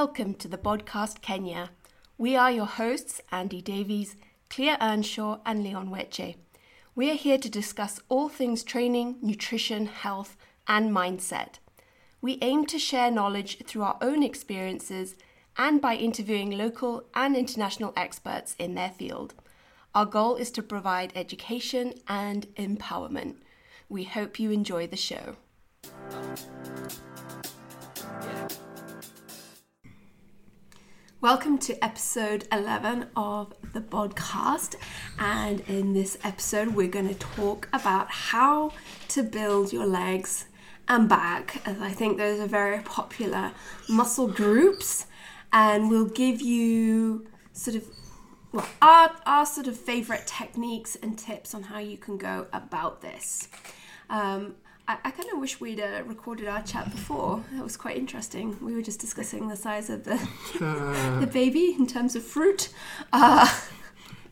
[0.00, 1.70] Welcome to the podcast Kenya.
[2.18, 4.16] We are your hosts, Andy Davies,
[4.50, 6.34] Clea Earnshaw, and Leon Weche.
[6.96, 10.36] We are here to discuss all things training, nutrition, health,
[10.66, 11.60] and mindset.
[12.20, 15.14] We aim to share knowledge through our own experiences
[15.56, 19.34] and by interviewing local and international experts in their field.
[19.94, 23.36] Our goal is to provide education and empowerment.
[23.88, 25.36] We hope you enjoy the show.
[31.24, 34.74] Welcome to episode 11 of the podcast.
[35.18, 38.72] And in this episode, we're going to talk about how
[39.08, 40.44] to build your legs
[40.86, 43.52] and back, as I think those are very popular
[43.88, 45.06] muscle groups.
[45.50, 47.86] And we'll give you sort of
[48.52, 53.00] well, our, our sort of favorite techniques and tips on how you can go about
[53.00, 53.48] this.
[54.10, 57.42] Um, I, I kind of wish we'd uh, recorded our chat before.
[57.52, 58.56] That was quite interesting.
[58.60, 60.16] We were just discussing the size of the
[61.20, 62.68] the baby in terms of fruit.
[63.12, 63.48] Uh,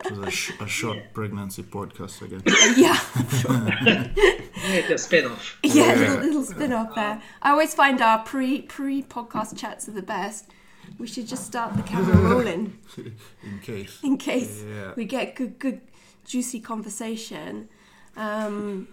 [0.05, 2.43] it was a, sh- a short pregnancy podcast again.
[2.77, 2.99] yeah,
[4.73, 5.59] Yeah, the spin off.
[5.63, 7.23] yeah, little, little spin off there.
[7.41, 10.51] I always find our pre pre podcast chats are the best.
[10.99, 13.99] We should just start the camera rolling In case.
[14.03, 14.93] in case Yeah.
[14.97, 15.81] we get good, good,
[16.27, 17.69] juicy conversation.
[18.17, 18.89] Um,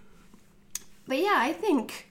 [1.10, 2.08] but yeah, I think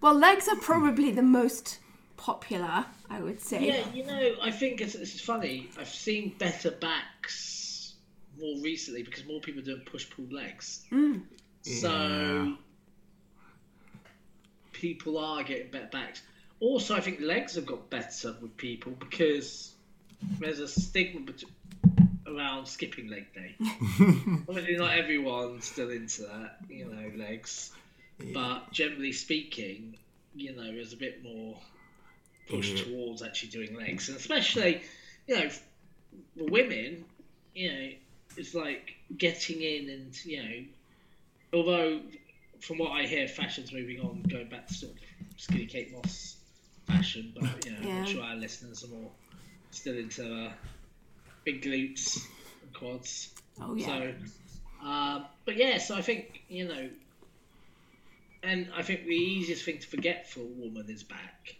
[0.00, 1.78] well, legs are probably the most
[2.16, 2.84] popular.
[3.10, 3.66] I would say.
[3.66, 5.68] Yeah, you know, I think it's, it's funny.
[5.78, 7.94] I've seen better backs
[8.40, 10.86] more recently because more people are doing push pull legs.
[10.90, 11.22] Mm.
[11.60, 12.54] So Yeah.
[14.72, 16.22] people are getting better backs.
[16.60, 19.74] Also, I think legs have got better with people because
[20.38, 21.44] there's a stigma bet-
[22.26, 23.56] around skipping leg day.
[24.48, 27.72] Obviously, not everyone's still into that, you know, legs.
[28.32, 29.96] But generally speaking,
[30.34, 31.58] you know, there's a bit more
[32.46, 32.84] push Yeah.
[32.84, 34.82] towards actually doing legs, and especially,
[35.26, 37.04] you know, for women,
[37.54, 37.88] you know,
[38.36, 40.64] it's like getting in and you know,
[41.52, 42.00] although
[42.60, 44.98] from what I hear, fashion's moving on, going back to sort of
[45.36, 46.36] skinny Kate Moss
[46.86, 47.98] fashion, but you know, Yeah.
[47.98, 49.10] I'm sure our listeners are more
[49.70, 50.52] still into uh,
[51.44, 52.24] big glutes
[52.62, 53.30] and quads.
[53.60, 53.86] Oh yeah.
[53.86, 56.88] So, um, but yeah, so I think you know,
[58.42, 61.56] and I think the easiest thing to forget for a woman is back.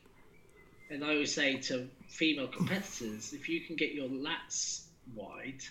[0.91, 4.83] And I always say to female competitors, if you can get your lats
[5.15, 5.63] wide,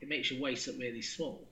[0.00, 1.46] it makes your waist look really small.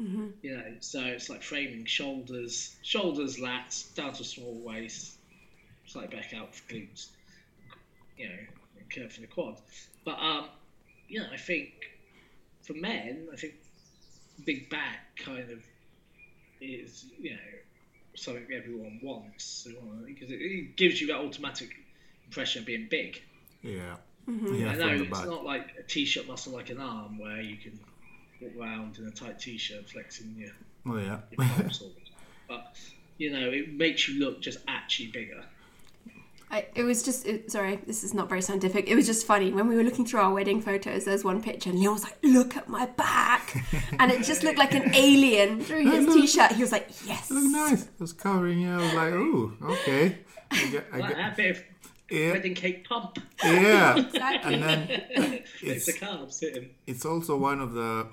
[0.00, 0.28] Mm-hmm.
[0.42, 5.16] You know, so it's like framing shoulders, shoulders, lats down to a small waist,
[5.86, 7.08] slightly back out for glutes.
[8.16, 8.34] You know,
[8.78, 9.60] and curve for the quad.
[10.04, 10.46] But um,
[11.08, 11.70] you know, I think
[12.62, 13.54] for men, I think
[14.44, 15.62] big back kind of
[16.60, 17.36] is you know
[18.18, 19.66] something everyone wants
[20.06, 21.70] because it, it gives you that automatic
[22.26, 23.22] impression of being big.
[23.62, 23.96] Yeah.
[24.28, 24.54] Mm-hmm.
[24.56, 25.26] Yeah, I know it's back.
[25.26, 27.78] not like a t-shirt muscle like an arm where you can
[28.40, 30.50] walk around in a tight t-shirt flexing your,
[30.86, 31.18] Oh, yeah.
[31.38, 31.90] your
[32.46, 32.76] but
[33.16, 35.42] you know it makes you look just actually bigger.
[36.50, 38.88] I, it was just it, sorry, this is not very scientific.
[38.88, 41.04] It was just funny when we were looking through our wedding photos.
[41.04, 43.64] There's one picture, and Leon was like, "Look at my back,"
[43.98, 46.52] and it just looked like an alien through his t-shirt.
[46.52, 47.82] He was like, "Yes." It was nice.
[47.82, 48.72] It was covering you.
[48.72, 50.18] I was like, ooh, okay.
[50.50, 51.62] I get, I get, that bit of
[52.10, 52.32] yeah.
[52.32, 53.18] wedding cake pump.
[53.44, 53.96] yeah.
[54.08, 54.54] Exactly.
[54.54, 54.88] And then
[55.60, 56.70] It's it's the carbs hitting.
[56.86, 58.06] it's also one of the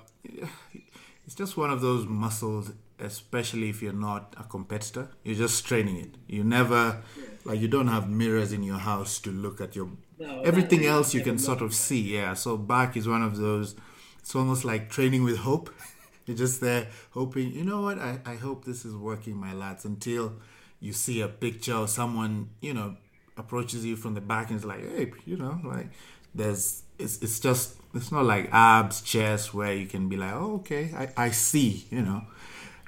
[1.24, 5.96] it's just one of those muscles especially if you're not a competitor you're just training
[5.96, 7.02] it you never
[7.46, 11.14] like you don't have mirrors in your house to look at your No, everything else
[11.14, 12.34] you can sort of see yeah.
[12.34, 13.74] So back is one of those
[14.20, 15.70] it's almost like training with hope.
[16.26, 17.98] You're just there hoping you know what?
[17.98, 20.32] I, I hope this is working my lats until
[20.80, 22.96] you see a picture or someone you know
[23.36, 25.88] approaches you from the back and is like hey you know like
[26.34, 30.56] there's it's, it's just it's not like abs chest where you can be like oh
[30.56, 32.22] okay i, I see you know.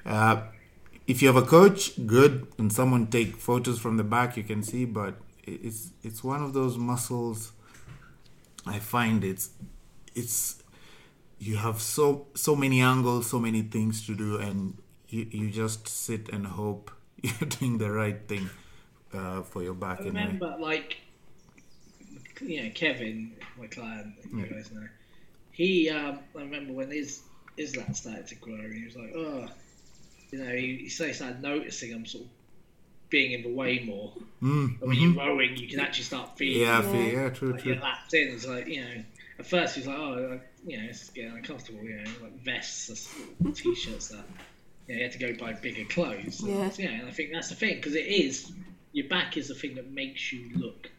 [0.05, 0.41] Uh,
[1.09, 4.61] if you have a coach good and someone take photos from the back you can
[4.63, 7.51] see but it's it's one of those muscles
[8.67, 9.49] i find it's
[10.15, 10.63] it's
[11.39, 14.77] you have so so many angles so many things to do and
[15.09, 16.91] you, you just sit and hope
[17.23, 18.49] you're doing the right thing
[19.13, 20.21] uh, for your back I anyway.
[20.21, 20.97] remember, like,
[22.41, 24.87] you know, Kevin, my client, you guys know,
[25.51, 27.23] he, um, I remember when his,
[27.57, 29.49] his lats started to grow, he was like, oh,
[30.31, 32.29] you know, he, he started started noticing I'm sort of
[33.09, 34.13] being in the way more.
[34.41, 35.15] Mm, And when mhm.
[35.15, 36.93] you're rowing, you can actually start feeling yeah, Yeah.
[36.93, 37.73] yeah, yeah, true, like, true.
[37.73, 38.27] your lats in.
[38.33, 39.03] It's like, you know,
[39.39, 43.09] at first he's like, oh, like, you know, it's getting uncomfortable, you know, like vests,
[43.55, 44.25] t shirts that.
[44.87, 46.41] You, know, you had to go buy bigger clothes.
[46.41, 46.69] Yeah.
[46.69, 48.51] So, yeah, and I think that's the thing, because it is,
[48.91, 50.89] your back is the thing that makes you look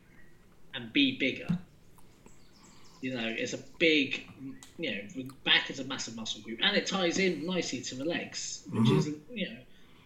[0.75, 1.59] and be bigger.
[3.01, 4.27] You know, it's a big,
[4.79, 7.95] you know, the back is a massive muscle group, and it ties in nicely to
[7.95, 8.99] the legs, which mm-hmm.
[8.99, 9.57] is, you know,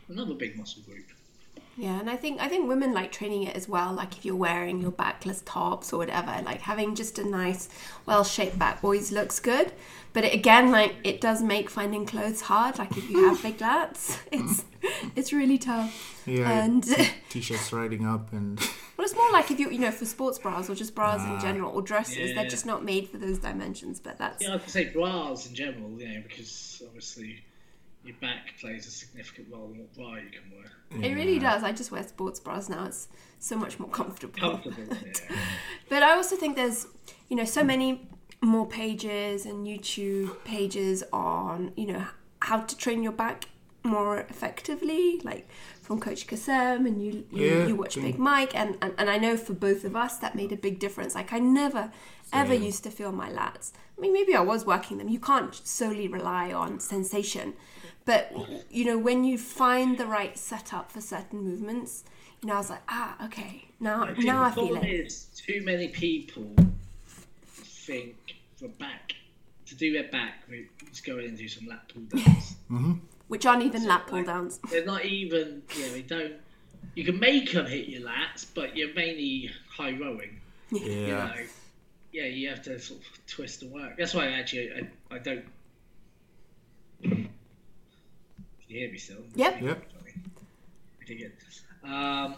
[0.08, 1.06] another big muscle group.
[1.76, 3.92] Yeah, and I think I think women like training it as well.
[3.92, 7.68] Like if you're wearing your backless tops or whatever, like having just a nice,
[8.06, 9.72] well-shaped back always looks good.
[10.12, 12.78] But it, again, like it does make finding clothes hard.
[12.78, 14.64] Like if you have big lats, it's
[15.16, 16.22] it's really tough.
[16.26, 16.84] Yeah, And
[17.28, 18.58] t-shirts riding up and
[18.96, 21.30] well, it's more like if you you know for sports bras or just bras in
[21.32, 21.40] Ah.
[21.40, 22.34] general or dresses, Yeah.
[22.36, 23.98] they're just not made for those dimensions.
[23.98, 27.42] But that's Yeah, I could say bras in general, you know, because obviously
[28.04, 31.10] your back plays a significant role in what bra you can wear.
[31.10, 31.62] it really does.
[31.62, 32.84] I just wear sports bras now.
[32.84, 33.08] It's
[33.38, 34.38] so much more comfortable.
[34.38, 35.36] Comfortable, yeah.
[35.88, 36.86] But I also think there's,
[37.28, 38.08] you know, so many
[38.42, 42.06] more pages and YouTube pages on, you know,
[42.40, 43.46] how to train your back
[43.84, 45.48] more effectively, like
[45.82, 49.18] from Coach Kasem and you you, Yeah, you watch Big Mike and, and, and I
[49.18, 51.14] know for both of us that made a big difference.
[51.14, 51.92] Like I never
[52.32, 52.62] ever Same.
[52.62, 53.72] used to feel my lats.
[53.96, 55.08] I mean maybe I was working them.
[55.08, 57.54] You can't solely rely on sensation.
[58.06, 58.32] But
[58.70, 62.04] you know, when you find the right setup for certain movements,
[62.42, 65.06] you know, I was like, ah, okay, now I now I the feel problem it.
[65.06, 66.54] is too many people
[67.46, 68.16] think
[68.56, 69.12] for back
[69.66, 72.56] to do their back, we just go in and do some lat pull downs.
[73.28, 74.58] Which aren't even lat pull downs.
[74.70, 76.34] They're not even, you know, they don't.
[76.94, 80.40] You can make them hit your lats, but you're mainly high rowing.
[80.70, 81.06] You yeah.
[81.06, 81.32] know,
[82.12, 83.96] yeah, you have to sort of twist and work.
[83.96, 85.44] That's why actually I, I don't.
[87.02, 87.28] Can
[88.68, 89.18] you hear me still?
[89.34, 89.62] Yep.
[89.62, 89.82] Yep.
[90.98, 91.32] Pretty good.
[91.88, 92.36] Um,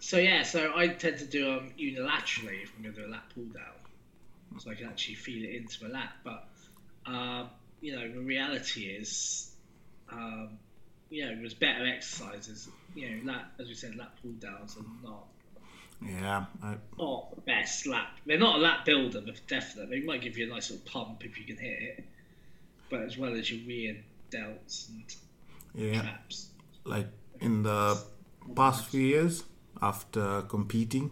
[0.00, 3.10] so yeah, so I tend to do them unilaterally if I'm going to do a
[3.10, 6.12] lat pull down, so I can actually feel it into my lat.
[6.22, 6.46] But
[7.06, 7.48] um,
[7.80, 9.50] you know, the reality is,
[10.10, 10.58] um,
[11.10, 12.68] you know, there's better exercises.
[12.94, 15.26] You know, lat, as we said, lat pull downs are not
[16.02, 18.08] Yeah, I, not the best lat.
[18.26, 21.24] They're not a lat builder, but definitely they might give you a nice little pump
[21.24, 22.04] if you can hit it.
[22.90, 23.96] But as well as your rear
[24.30, 25.04] delts and
[25.74, 26.02] yeah.
[26.02, 26.48] traps.
[26.84, 27.06] Like
[27.40, 28.02] in the
[28.54, 29.44] past few years
[29.80, 31.10] after competing.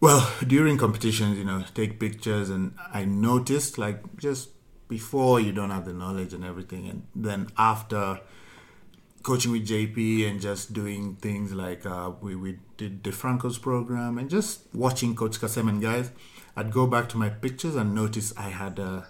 [0.00, 4.48] Well, during competitions, you know, take pictures, and I noticed like just
[4.90, 8.20] before you don't have the knowledge and everything, and then after
[9.22, 14.28] coaching with JP and just doing things like uh, we, we did DeFranco's program and
[14.30, 16.10] just watching Coach Kasem and guys,
[16.56, 19.06] I'd go back to my pictures and notice I had a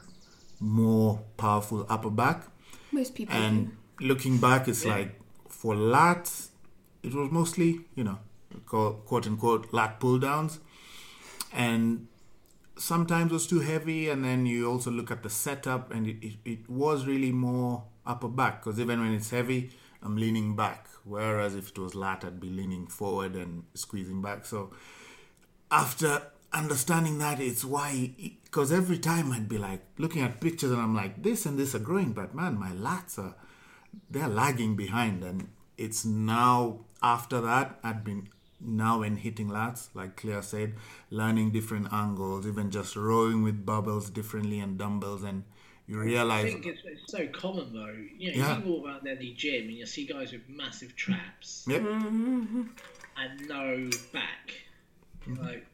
[0.60, 2.44] more powerful upper back.
[2.92, 5.18] Most people And looking back, it's like
[5.48, 6.48] for lats,
[7.02, 8.18] it was mostly, you know,
[8.66, 10.58] quote quote unquote lat pull downs.
[11.52, 12.08] And
[12.80, 14.08] sometimes was too heavy.
[14.08, 17.84] And then you also look at the setup, and it, it, it was really more
[18.06, 19.70] upper back because even when it's heavy,
[20.02, 20.88] I'm leaning back.
[21.04, 24.44] Whereas if it was lat, I'd be leaning forward and squeezing back.
[24.44, 24.70] So
[25.70, 26.22] after
[26.52, 28.12] understanding that, it's why,
[28.44, 31.74] because every time I'd be like looking at pictures and I'm like, this and this
[31.74, 33.34] are growing, but man, my lats are,
[34.10, 35.22] they're lagging behind.
[35.22, 35.48] And
[35.78, 38.28] it's now, after that, I'd been
[38.60, 40.74] now in hitting lats, like Claire said,
[41.10, 45.22] learning different angles, even just rowing with bubbles differently and dumbbells.
[45.22, 45.44] And
[45.86, 47.96] you I realize, think it's, it's so common though.
[48.18, 48.58] You know, Yeah.
[48.58, 51.82] you walk around any gym and you see guys with massive traps yep,
[53.16, 54.52] and no back.
[55.26, 55.42] Mm-hmm.
[55.44, 55.66] Like,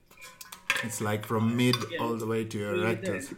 [0.85, 1.99] it's like from mid Yeah.
[2.03, 3.13] all the way to your what are you doing?
[3.13, 3.35] rectors.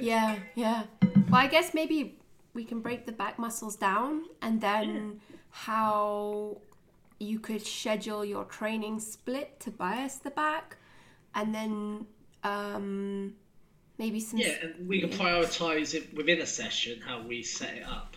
[0.00, 0.84] Yeah, yeah.
[1.28, 2.18] Well, I guess maybe
[2.54, 6.56] we can break the back muscles down and then how
[7.18, 10.76] you could schedule your training split to bias the back
[11.34, 12.06] and then
[12.44, 13.34] um,
[13.98, 14.38] maybe some.
[14.38, 18.16] Yeah, and we can prioritize it within a session how we set it up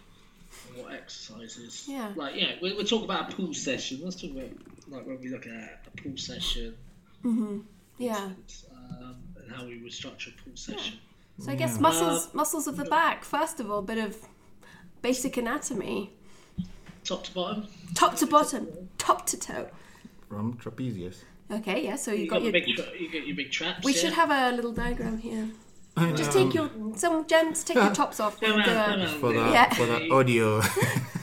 [0.69, 1.85] and what exercises.
[1.87, 2.11] Yeah.
[2.15, 3.99] Like, yeah, we, we'll talk about a pull session.
[4.03, 4.49] Let's talk about
[4.87, 6.75] like when we look at a pull session
[7.23, 7.63] Mhm.
[7.97, 8.29] Yeah.
[8.71, 10.99] um, and how we would structure a pull session.
[11.39, 14.17] So I guess muscles muscles of the back, first of all, a bit of
[15.01, 16.11] basic anatomy.
[17.03, 17.67] Top to bottom.
[17.95, 19.67] Top to bottom, top to toe.
[20.27, 21.23] From trapezius.
[21.51, 22.51] Okay, yeah, so you, You got, got, your.
[22.53, 23.83] big, tra- you got your big traps.
[23.83, 23.99] we yeah?
[24.01, 25.47] should have a little diagram here.
[25.97, 28.39] I Just take your some gents take your tops off.
[28.39, 29.19] Come and do on, a- come on.
[29.19, 29.73] for the Yeah.
[29.73, 30.61] for the audio.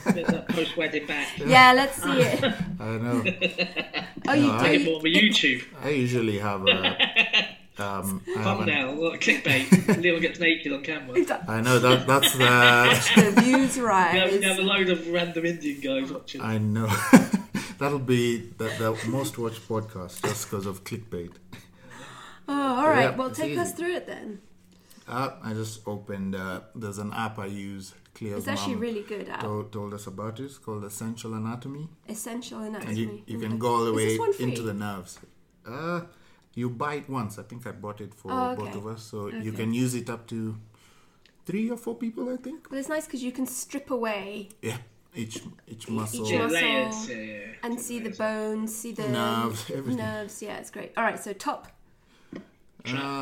[0.49, 1.27] post wedding back.
[1.37, 2.43] Yeah, let's see it.
[2.79, 3.23] I know.
[4.27, 4.65] Oh, you No, do.
[4.65, 5.63] I- Get more on YouTube.
[5.81, 6.97] I usually have a.
[7.79, 10.01] Um, I, have an, Thumbnail, clickbait.
[10.01, 11.17] Leo gets naked on camera.
[11.17, 13.21] You I know that that's the.
[13.35, 14.31] the views have, rise.
[14.31, 16.41] We have a load of random Indian guys watching.
[16.41, 16.87] I know.
[17.77, 21.33] That'll be the, the most watched podcast just because of clickbait.
[22.47, 23.11] Oh, all right.
[23.11, 24.39] Yeah, well, it's take us through it then.
[25.07, 26.35] Uh, I just opened.
[26.35, 27.93] Uh, there's an app I use.
[28.15, 30.45] Clear's It's actually really good at told, told us about it.
[30.45, 32.99] It's called Essential Anatomy, essential and anatomy.
[32.99, 35.19] you you can go all the way into the nerves.
[35.67, 36.01] Uh,
[36.57, 37.37] You buy it once.
[37.37, 40.09] I think I bought it for Oh, both of us, so you can use it
[40.09, 40.57] up to
[41.45, 42.29] three or four people.
[42.33, 42.67] I think.
[42.69, 44.77] But it's nice because you can strip away Yeah,
[45.15, 45.35] each
[45.67, 46.25] each muscle.
[46.31, 46.61] Yeah, muscle.
[46.61, 47.09] layers.
[47.09, 47.39] Yeah, yeah.
[47.65, 49.97] and see the bones, see the Nerves, everything.
[49.97, 50.41] nerves.
[50.41, 50.91] Yeah, it's great.
[50.97, 51.67] All right, so top.
[52.35, 52.39] Uh,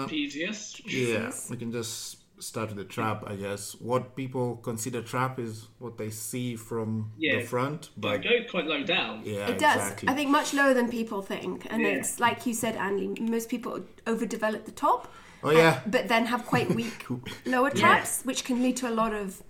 [0.08, 0.82] Trapezius.
[0.86, 3.76] Yeah, we can just start with the trap, I guess.
[3.76, 7.40] What people consider trap is what they see from Yeah.
[7.40, 9.22] the front, But but it goes quite low down.
[9.26, 9.76] yeah, It does.
[9.78, 10.10] exactly.
[10.10, 11.90] I think much lower than people think, and Yeah.
[11.90, 13.08] it's like you said, Andy.
[13.22, 15.12] Most people overdevelop the top.
[15.44, 17.06] oh yeah, but then have quite weak
[17.46, 19.44] lower traps, which can lead to a lot of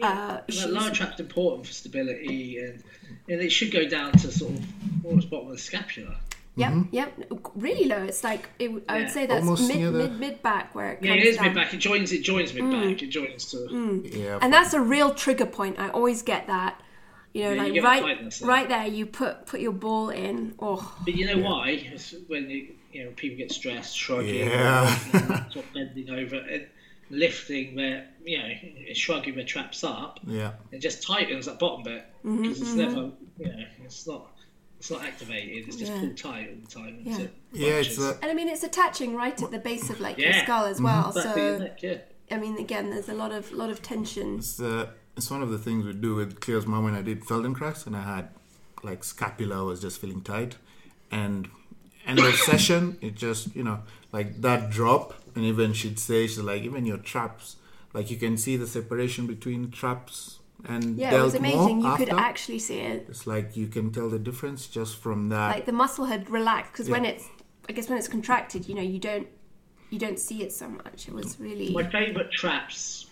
[0.00, 2.82] uh, That lower trap's important for stability, and
[3.28, 4.64] and it should go down to sort of
[5.04, 6.14] almost bottom of the scapula.
[6.58, 8.02] Yep, yep, really low.
[8.02, 10.98] It's like it, I would say that's Almost mid, the- mid mid back where it
[11.02, 11.44] Yeah, it is down.
[11.44, 11.48] Mm.
[11.48, 11.74] mid back.
[11.74, 12.12] It joins.
[12.12, 13.02] It joins mid back.
[13.02, 14.02] It joins to.
[14.12, 14.38] yeah.
[14.42, 15.78] and that's a real trigger point.
[15.78, 16.80] I always get that.
[17.34, 18.48] You know, Yeah, like get right, there.
[18.48, 18.86] right there.
[18.86, 20.54] You put put your ball in.
[20.58, 21.70] Oh, But you know why?
[21.92, 24.94] It's when you, you know people get stressed, shrugging, Yeah.
[25.50, 26.66] sort of bending over, and
[27.10, 28.48] lifting their you know
[28.94, 30.20] shrugging their traps up.
[30.26, 34.26] yeah, It just tightens that bottom bit Mm-hmm, because it's never you know it's not
[34.78, 35.66] it's not activated.
[35.68, 36.00] It's just Yeah.
[36.00, 37.00] pulled tight all the time.
[37.02, 37.12] Yeah.
[37.12, 37.68] until it yeah.
[37.68, 40.64] It's a, and I mean it's attaching right at the base of like your skull
[40.66, 41.12] as well.
[41.12, 41.98] Back of So neck, yeah.
[42.30, 44.38] I mean, again, there's a lot of lot of tension.
[44.38, 47.22] it's uh, it's one of the things we do with Cleo's mom when I did
[47.24, 48.28] Feldenkrais, and I had
[48.84, 50.56] like scapula was just feeling tight,
[51.10, 51.48] and
[52.06, 53.80] end of session, it just you know
[54.12, 57.56] like that drop, and even she'd say she's like even your traps,
[57.94, 61.80] like you can see the separation between traps and Yeah, it delt was amazing.
[61.80, 63.06] You more could actually see it.
[63.08, 65.54] It's like you can tell the difference just from that.
[65.54, 67.28] like the muscle had relaxed because when it's
[67.68, 69.26] i guess when it's contracted you know you don't
[69.90, 73.06] you don't see it so much it was really My favourite traps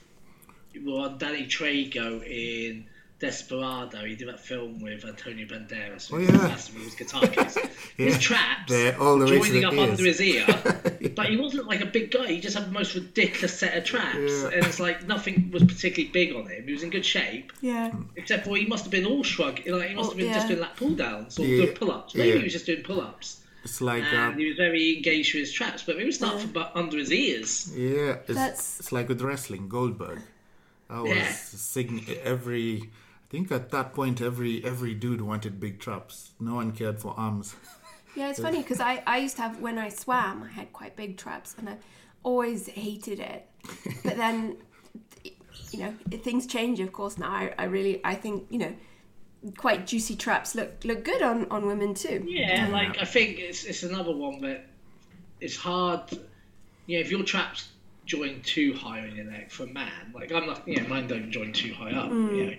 [0.85, 2.87] were on Danny Trejo in
[3.19, 4.05] Desperado.
[4.05, 6.11] He did that film with Antonio Banderas.
[6.13, 6.37] Oh, with yeah.
[6.37, 7.57] Massive with his guitar case.
[7.97, 9.91] His traps They're all the way joining up ears.
[9.91, 10.47] under his ear.
[11.17, 12.27] But he wasn't like a big guy.
[12.27, 14.17] He just had the most ridiculous set of traps.
[14.19, 14.49] Yeah.
[14.53, 16.67] And it's like nothing was particularly big on him.
[16.67, 17.53] He was in good shape.
[17.63, 19.61] yeah Except for he must have been all shrug.
[19.67, 20.35] Like, he must Oh, have been yeah.
[20.35, 21.65] just doing like pull downs or Yeah.
[21.65, 22.15] doing pull ups.
[22.15, 22.37] Maybe Yeah.
[22.39, 23.41] he was just doing pull ups.
[23.65, 25.83] It's like And um, he was very engaged with his traps.
[25.85, 27.73] But maybe start from bu- under his ears.
[27.75, 30.21] yeah, it's, That's- it's like with wrestling, Goldberg.
[30.91, 31.33] That was Yeah.
[31.33, 32.91] sign- every.
[33.27, 36.33] I think at that point, every every dude wanted big traps.
[36.39, 37.57] No one cared for arms.
[38.17, 40.97] yeah it's funny because I, I used to have when i swam i had quite
[40.97, 41.77] big traps and i
[42.23, 43.47] always hated it
[44.05, 44.57] but then
[45.71, 48.75] you know things change of course now i, I really i think you know
[49.59, 53.65] quite juicy traps look look good on on women too Yeah, like I think it's
[53.65, 54.67] it's another one that
[55.41, 56.01] it's hard.
[56.87, 57.69] You know, if your traps
[58.05, 61.07] join too high on your neck for a man, like I'm not, you know, mine
[61.09, 62.11] don't join too high up.
[62.11, 62.51] You mm.
[62.51, 62.57] know,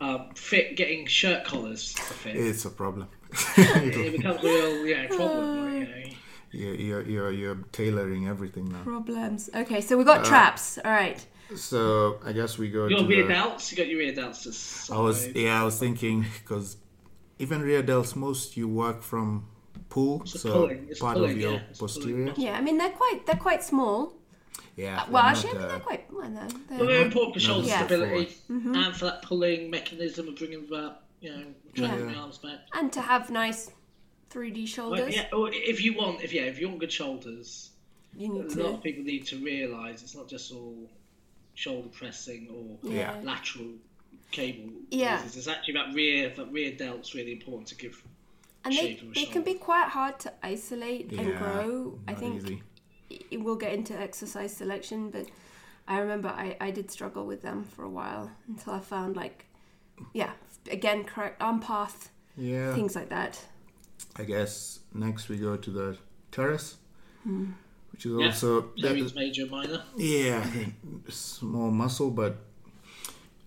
[0.00, 3.08] um, fit getting shirt collars to fit, It's a problem.
[3.56, 5.80] it becomes a real you know problem.
[5.80, 5.88] Like,
[6.52, 6.72] you know.
[6.72, 8.82] you're, you're you're you're tailoring everything now.
[8.82, 11.20] problems okay so we got traps all right
[11.54, 13.34] So I guess we go Your to rear the.
[13.34, 14.90] delts, you got your rear delts.
[14.90, 16.76] I was yeah, I was thinking because
[17.38, 19.46] even rear delts, most you work from
[19.88, 22.34] pull, It's so pulling, it's part pulling, of your yeah, it's pulling posterior.
[22.36, 24.14] yeah i mean they're quite they're quite small
[24.78, 25.04] Yeah.
[25.10, 27.66] well actually i not, uh, they're quite well they're, Well, they're, they're important for shoulder
[27.68, 27.84] Yeah.
[27.86, 31.44] stability and for that pulling mechanism of bringing that, you know,
[31.74, 32.12] dragging Yeah.
[32.14, 32.60] the arms back.
[32.74, 33.70] and to have nice
[34.30, 37.70] 3d shoulders Well, yeah, or if you want, if yeah, if you want good shoulders,
[38.16, 40.76] you need a to lot of people need to realise it's not just all
[41.54, 43.18] shoulder pressing or Yeah.
[43.24, 43.72] lateral
[44.30, 44.70] cable.
[44.90, 45.16] Yeah.
[45.22, 45.36] raises.
[45.38, 48.00] It's actually that rear that rear delt's really important to give.
[48.64, 52.12] and they, shape of a they can be quite hard to isolate and grow i
[52.12, 52.62] think easy.
[53.10, 55.26] It will get into exercise selection but
[55.86, 59.46] i remember I, I did struggle with them for a while until i found like
[60.12, 60.32] yeah
[60.70, 62.74] again correct arm path Yeah.
[62.74, 63.34] things like that
[64.16, 65.96] I guess next we go to the
[66.30, 66.76] teres,
[67.24, 67.46] Hmm.
[67.92, 68.26] which is Yeah.
[68.26, 69.82] also that Teres is- major, minor.
[69.96, 70.44] yeah,
[71.08, 72.36] small muscle, but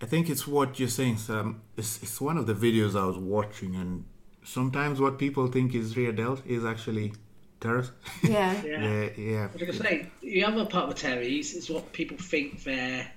[0.01, 1.61] I think it's what you're saying, Sam.
[1.77, 4.03] It's, it's one of the videos I was watching, and
[4.43, 7.13] sometimes what people think is rear delt is actually
[7.61, 7.91] teres.
[8.23, 8.83] yeah Yeah.
[8.83, 9.43] yeah, yeah.
[9.43, 13.09] I was going to say, the other part with teres is what people think their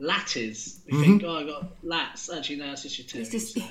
[0.00, 0.80] lat is.
[0.90, 2.34] They think, oh, I got lats.
[2.36, 3.32] Actually, no, it's just your teres.
[3.34, 3.70] it's just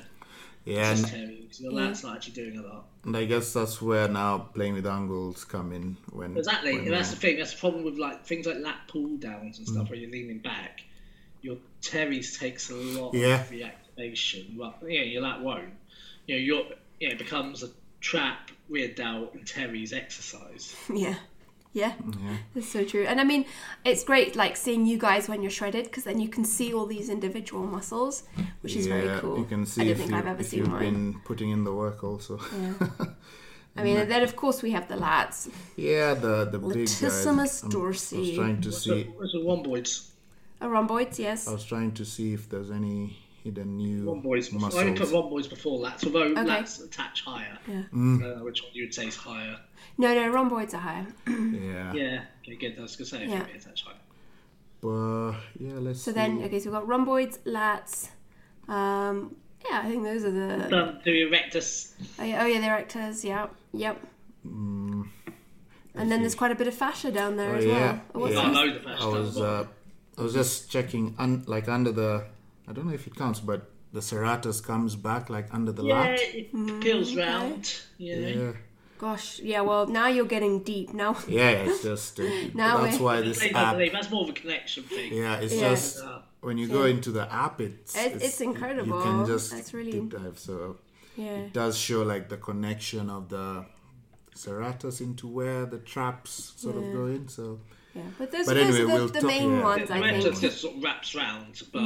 [0.65, 1.61] Yeah, It's and, just teres.
[1.61, 2.85] Your lat's not actually doing a lot.
[3.05, 6.93] and I guess that's where now playing with angles come in when Exactly, when and
[6.93, 7.37] that's we're- the thing.
[7.39, 9.71] That's the problem with like things like lat pull downs and Mm.
[9.73, 10.83] stuff, where you're leaning back.
[11.41, 13.41] Your teres takes a lot Yeah.
[13.41, 14.55] of the activation.
[14.57, 15.73] Well, yeah, your lat won't.
[16.27, 16.63] You know, your
[16.99, 17.69] yeah, it becomes a
[18.01, 20.75] trap, rear delt, and teres exercise.
[20.93, 21.15] yeah
[21.71, 21.93] yeah
[22.55, 23.45] that's so true and i mean
[23.85, 26.87] it's great like seeing you guys when you're shredded because then you can see all
[26.87, 28.23] these individual muscles
[28.61, 30.47] which is very cool You can see i don't if, think you, i've ever if
[30.47, 32.39] seen you've mine been putting in the work also.
[32.59, 32.87] yeah.
[33.77, 35.47] I mean, and then of course we have the lats.
[35.77, 37.01] Yeah, the the big guys.
[37.01, 38.35] Latissimus I'm- I was dorsi.
[38.35, 39.03] trying to What's see.
[39.03, 40.11] the, what's the rhomboids?
[40.61, 41.47] A rhomboids, yes.
[41.47, 44.49] I was trying to see if there's any hidden new Rhomboids.
[44.49, 45.11] Before, I would put muscles.
[45.13, 46.43] rhomboids before lats, although Okay.
[46.43, 47.57] lats attach higher.
[47.67, 47.83] Yeah.
[47.93, 48.21] Mm.
[48.41, 49.57] Uh, which one you would say is higher?
[49.97, 51.07] No, no, rhomboids are higher.
[51.27, 51.93] Yeah.
[51.93, 52.21] Yeah.
[52.43, 52.75] Okay, good.
[52.77, 53.43] I was going to say, if Yeah.
[53.45, 53.95] they attach higher.
[54.81, 56.01] But yeah, let's.
[56.01, 56.15] So see.
[56.15, 58.09] then, okay, so we've got rhomboids, lats.
[58.67, 59.35] Um,
[59.69, 60.77] yeah, I think those are the.
[60.77, 61.93] Um, the erectus.
[62.17, 63.23] Oh yeah, oh, yeah the erectors.
[63.23, 63.99] Yeah, yep.
[64.43, 67.99] and then there's quite a bit of fascia down there Oh, as yeah.
[68.13, 68.23] well.
[68.25, 68.39] Oh, Yeah.
[68.39, 69.03] I know the fascia.
[69.03, 69.65] I was uh,
[70.17, 72.25] I was just checking un, like under the
[72.69, 75.93] I don't know if it counts, but the serratus comes back like under the yeah,
[75.99, 76.19] lat.
[76.21, 77.73] it peels round.
[77.97, 78.27] You know.
[78.27, 78.51] Yeah,
[78.99, 79.61] Gosh, yeah.
[79.61, 80.93] Well, now you're getting deep.
[80.93, 82.23] Now, yeah, it's just uh,
[82.53, 83.77] Now that's we- why this Believe, app.
[83.93, 85.13] that's more of a connection thing.
[85.13, 85.69] Yeah, it's Yeah.
[85.69, 88.97] just Uh, when you go into the app, it's It- it's incredible.
[88.97, 90.37] You can just That's really- deep dive.
[90.37, 90.77] So
[91.17, 93.65] yeah, it does show like the connection of the
[94.35, 97.27] serratus into where the traps sort of go in.
[97.29, 97.59] So
[97.95, 98.01] yeah.
[98.17, 99.63] But those, But those anyway, are the, we'll the talk- main yeah.
[99.63, 100.35] ones, the I erectus think.
[100.35, 100.41] Mm.
[100.41, 101.79] just sort of wraps round, but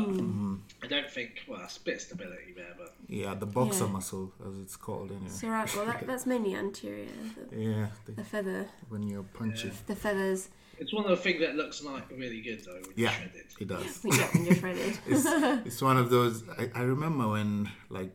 [0.84, 1.32] I don't think.
[1.48, 3.92] Well, it's a bit of stability there, but yeah, the boxer Yeah.
[3.92, 5.12] muscle as it's called.
[5.12, 5.28] Anyway.
[5.30, 7.08] So right, well, that, that's mainly anterior.
[7.52, 9.72] The, yeah, the, the feather, when you're punching.
[9.88, 10.50] the feathers.
[10.80, 12.74] it's one of the things that looks like really good though.
[12.74, 13.46] When Yeah, you shred it.
[13.62, 14.04] it does.
[14.04, 14.98] We get when you're shredded.
[15.08, 15.26] it's,
[15.68, 18.12] it's one of those I, I remember when like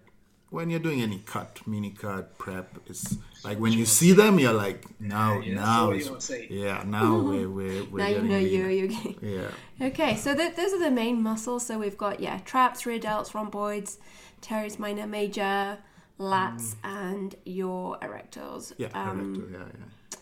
[0.50, 4.52] when you're doing any cut mini cut prep it's like when you see them you're
[4.52, 8.22] like now Yeah, that's now what you it's, yeah now we're we're, we're now you
[8.22, 9.18] know you're you're getting.
[9.22, 9.50] yeah
[9.88, 11.64] Okay, so th- those are the main muscles.
[11.66, 13.98] So we've got yeah, traps, rear delts, rhomboids,
[14.40, 15.78] teres minor, major,
[16.18, 18.72] lats, and your erectors.
[18.72, 18.74] Mm.
[18.78, 20.18] yeah Um, erector, yeah yeah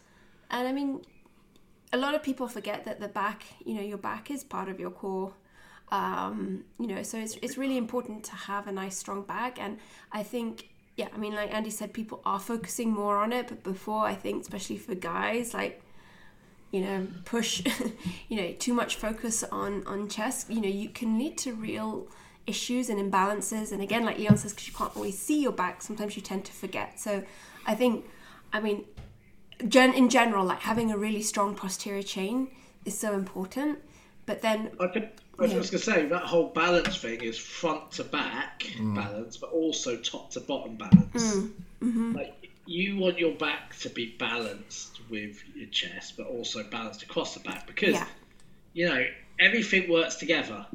[0.51, 1.01] And I mean,
[1.93, 4.79] a lot of people forget that the back, you know, your back is part of
[4.79, 5.33] your core.
[5.91, 9.61] Um, you know, so it's it's really important to have a nice strong back.
[9.61, 9.79] And
[10.13, 13.49] I think, yeah, I mean, like Andy said, people are focusing more on it.
[13.49, 15.83] But before, I think, especially for guys, like
[16.73, 17.63] you know, push,
[18.29, 22.09] you know, too much focus on on chest, you know, you can lead to real
[22.47, 23.73] issues and imbalances.
[23.73, 26.45] And again, like Leon says, because you can't always see your back, sometimes you tend
[26.47, 26.99] to forget.
[26.99, 27.25] So
[27.67, 28.05] I think,
[28.53, 28.85] I mean,
[29.69, 32.49] gen- in general, like having a really strong posterior chain
[32.85, 33.79] is so important.
[34.27, 35.59] But then, I, could, I was Yeah.
[35.59, 38.95] just going to say that whole balance thing is front to back Mm.
[38.95, 41.37] balance, but also top to bottom balance.
[41.37, 41.53] Mm.
[41.83, 42.13] Mm-hmm.
[42.17, 47.35] Like you want your back to be balanced with your chest, but also balanced across
[47.35, 48.07] the back because yeah,
[48.73, 49.05] you know
[49.39, 50.67] everything works together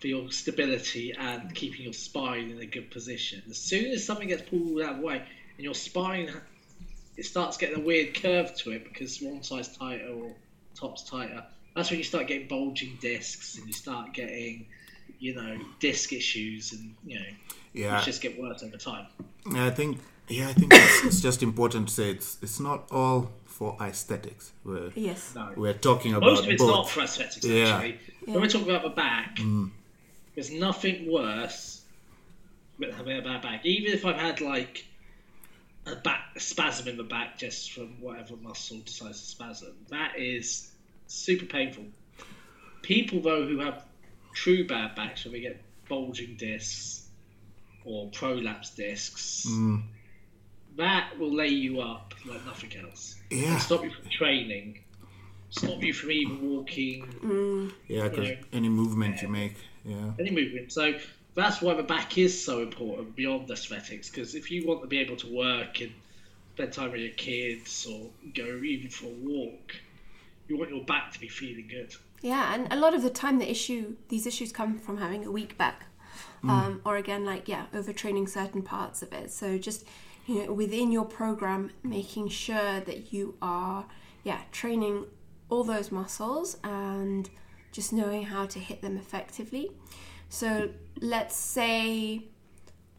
[0.00, 3.42] for your stability and keeping your spine in a good position.
[3.50, 5.16] As soon as something gets pulled out of the way
[5.56, 6.30] and your spine
[7.16, 10.32] it starts getting a weird curve to it because one side's tighter or
[10.74, 11.44] top's tighter.
[11.74, 14.66] That's when you start getting bulging discs and you start getting,
[15.18, 17.26] you know, disc issues and you know,
[17.72, 19.06] yeah it just get worse over time.
[19.50, 22.86] Yeah, I think yeah I think it's, it's just important to say it's it's not
[22.90, 25.52] all for aesthetics we're yes, No.
[25.56, 27.68] we're talking about Most of it's both not for aesthetics, Yeah.
[27.68, 27.98] actually.
[28.24, 29.70] When we're talking about the back, mm.
[30.34, 31.82] there's nothing worse
[32.78, 33.66] than having a bad back.
[33.66, 34.86] Even if I've had like
[35.86, 40.18] a back a spasm in the back just from whatever muscle decides to spasm, that
[40.18, 40.70] is
[41.14, 41.84] super painful.
[42.82, 43.84] People though who have
[44.34, 47.06] true bad backs, where they get bulging discs
[47.84, 49.82] or prolapse discs, mm.
[50.76, 53.16] that will lay you up like nothing else.
[53.30, 53.58] Yeah.
[53.58, 54.80] stop you from training,
[55.50, 57.72] stop you from even walking, mm.
[57.88, 60.12] yeah because any movement you make yeah.
[60.18, 60.72] Any movement.
[60.72, 60.94] So
[61.34, 64.10] that's why the back is so important beyond aesthetics.
[64.10, 65.92] Because if you want to be able to work and
[66.54, 69.74] spend time with your kids or go even for a walk,
[70.48, 71.94] you want your back to be feeling good.
[72.20, 72.54] yeah.
[72.54, 75.56] And a lot of the time, the issue, these issues come from having a weak
[75.56, 75.86] back,
[76.46, 79.30] um, or again, like yeah, overtraining certain parts of it.
[79.30, 79.84] So just
[80.26, 83.86] you know, within your program, making sure that you are
[84.22, 85.06] yeah training
[85.50, 87.28] all those muscles and
[87.72, 89.70] just knowing how to hit them effectively.
[90.28, 92.24] So let's say,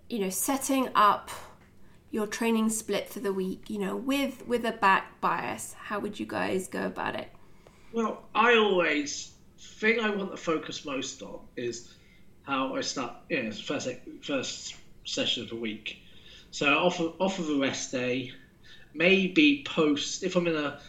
[0.09, 1.29] you know, setting up
[2.11, 6.19] your training split for the week, you know, with with a back bias, how would
[6.19, 7.29] you guys go about it?
[7.95, 11.93] Well, I always thing I want to focus most on is
[12.43, 13.13] how I start.
[13.29, 13.87] You know, first
[14.21, 15.99] first session of the week.
[16.51, 18.33] So off of, off of a rest day,
[18.93, 20.81] maybe post if I'm in a,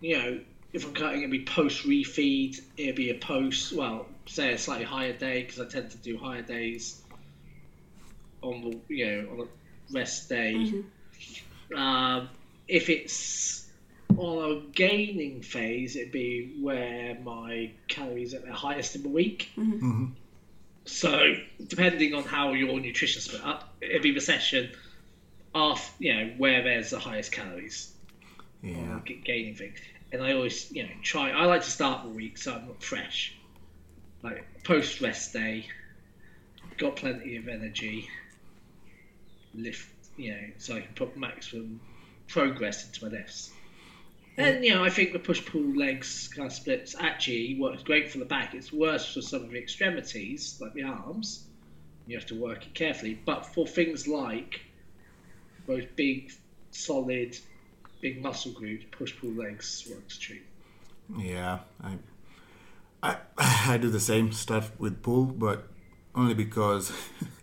[0.00, 0.40] you know,
[0.72, 2.58] if I'm cutting, it'd be post refeed.
[2.78, 3.74] It'd be a post.
[3.74, 7.02] Well, say a slightly higher day because I tend to do higher days
[8.40, 10.84] on the you know on a rest day.
[11.76, 12.30] Um,
[12.66, 13.69] if it's
[14.20, 19.08] on a gaining phase, it'd be where my calories are at their highest in the
[19.08, 19.50] week.
[19.56, 19.72] Mm-hmm.
[19.72, 20.04] Mm-hmm.
[20.84, 21.34] So,
[21.66, 24.70] depending on how your nutrition split up, it'd be the session
[25.54, 27.92] off, you know, where there's the highest calories
[28.62, 29.00] Yeah.
[29.24, 29.74] gaining thing.
[30.12, 31.30] And I always, you know, try.
[31.30, 33.34] I like to start the week so I'm not fresh.
[34.22, 35.66] Like post rest day,
[36.78, 38.08] got plenty of energy.
[39.54, 41.80] Lift, you know, so I can put maximum
[42.28, 43.50] progress into my lifts.
[44.36, 48.10] And you know, I think the push pull legs kind of splits actually works great
[48.10, 48.54] for the back.
[48.54, 51.44] It's worse for some of the extremities, like the arms.
[52.06, 53.20] You have to work it carefully.
[53.24, 54.60] But for things like
[55.66, 56.32] those big,
[56.70, 57.36] solid,
[58.00, 60.40] big muscle groups, push pull legs works too.
[61.18, 61.98] Yeah, I,
[63.02, 65.68] I, I do the same stuff with pull, but
[66.14, 66.92] only because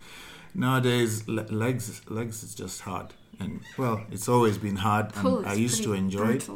[0.53, 5.53] nowadays legs legs is just hard, and well, it's always been hard, Pull and I
[5.53, 6.49] is used to pretty enjoy it.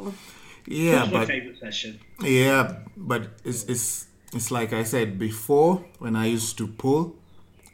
[0.67, 1.99] Yeah, That's but favourite session.
[2.21, 7.15] yeah, but it's it's it's like I said before when I used to pull,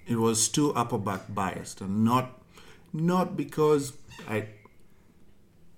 [0.08, 2.42] it was too upper back biased, and not
[2.94, 3.94] not because
[4.28, 4.48] I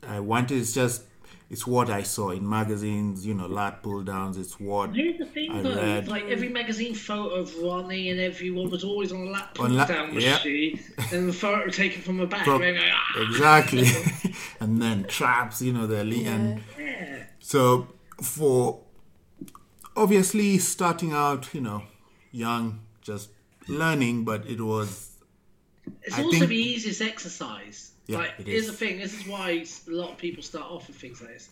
[0.08, 0.60] I wanted.
[0.60, 1.04] It's just
[1.50, 4.38] it's what I saw in magazines, you know, lat pull downs.
[4.38, 5.76] It's what Here's the thing, I though.
[5.76, 6.08] read.
[6.08, 9.76] Like every magazine photo of Ronnie and everyone was always on a lat pull On
[9.76, 10.34] lap- down yeah.
[10.34, 10.80] machine,
[11.12, 12.46] and the photo taken from the back.
[12.46, 13.88] From- going, ah, exactly,
[14.60, 16.62] and then traps, you know, the elite and.
[16.78, 17.24] yeah.
[17.40, 17.88] So
[18.22, 18.82] for
[19.96, 21.84] obviously starting out, you know,
[22.32, 23.30] young, just
[23.68, 25.18] learning, but it was
[26.04, 27.92] It's I also think- the easiest exercise.
[28.10, 28.72] Yeah, like, it here's is.
[28.72, 29.00] the thing.
[29.00, 31.50] This is why a lot of people start off with things like this.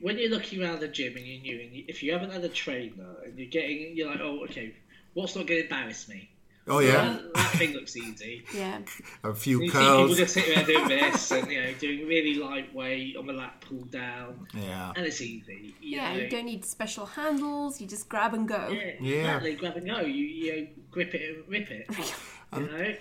[0.00, 2.44] When you're looking around the gym and you're new, and you, if you haven't had
[2.44, 4.74] a trainer and you're getting, you're like, oh, okay,
[5.14, 6.30] what's not going to embarrass me?
[6.70, 8.44] oh yeah, That, that thing looks easy.
[8.54, 8.80] Yeah.
[9.24, 12.34] a few You see people just sitting there doing this and you know doing really
[12.34, 15.74] lightweight on the lat pull down, Yeah, and it's easy.
[15.80, 16.20] You Yeah, know.
[16.20, 17.80] you don't need special handles.
[17.80, 18.68] You just grab and go.
[18.70, 19.14] Yeah, Yeah.
[19.20, 19.54] exactly.
[19.54, 20.00] Grab and go.
[20.02, 21.86] You you know, grip it and rip it.
[22.56, 22.94] You know.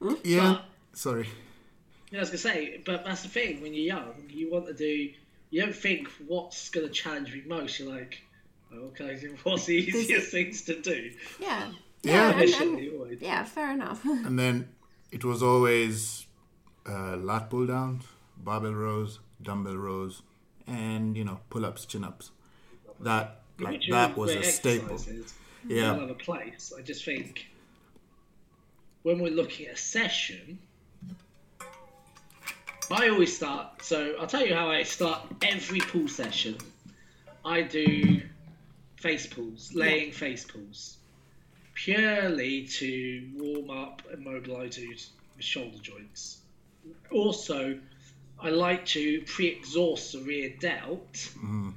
[0.00, 0.52] Um, yeah.
[0.54, 0.64] but-
[0.98, 1.28] Sorry.
[2.16, 3.60] Yeah, I was gonna say, but that's the thing.
[3.60, 5.10] When you're young, you want to do.
[5.50, 7.78] You don't think what's gonna challenge me most.
[7.78, 8.22] You're like,
[8.72, 11.10] oh, okay, what's the easiest things to do?
[11.38, 11.72] Yeah.
[12.02, 12.30] Yeah.
[12.40, 14.02] and- and- yeah, fair enough.
[14.26, 14.68] And then
[15.12, 16.26] it was always
[16.88, 18.04] uh, lat pull downs,
[18.38, 20.22] barbell rows, dumbbell rows,
[20.66, 22.30] and you know pull ups, chin ups.
[23.00, 24.94] That like that was a staple.
[24.94, 25.34] exercises.
[25.68, 25.92] Yeah.
[25.94, 26.72] Another place.
[26.78, 27.46] I just think
[29.02, 30.58] when we're looking at a session,
[32.90, 33.82] I always start.
[33.82, 36.56] So I'll tell you how I start every pull session.
[37.44, 38.22] I do
[38.96, 40.96] face pulls, laying face pulls,
[41.74, 46.38] purely to warm up and mobilise the shoulder joints.
[47.10, 47.78] Also,
[48.38, 51.70] I like to pre-exhaust the rear delt mm-hmm.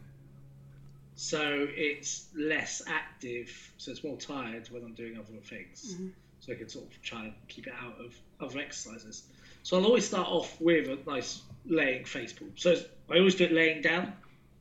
[1.16, 5.94] so it's less active, so it's more tired when I'm doing other things.
[5.94, 6.08] Mm-hmm.
[6.42, 9.24] So I can sort of try and keep it out of other exercises.
[9.70, 12.48] So I'll always start off with a nice laying face pull.
[12.56, 12.76] So
[13.08, 14.14] I always do it laying down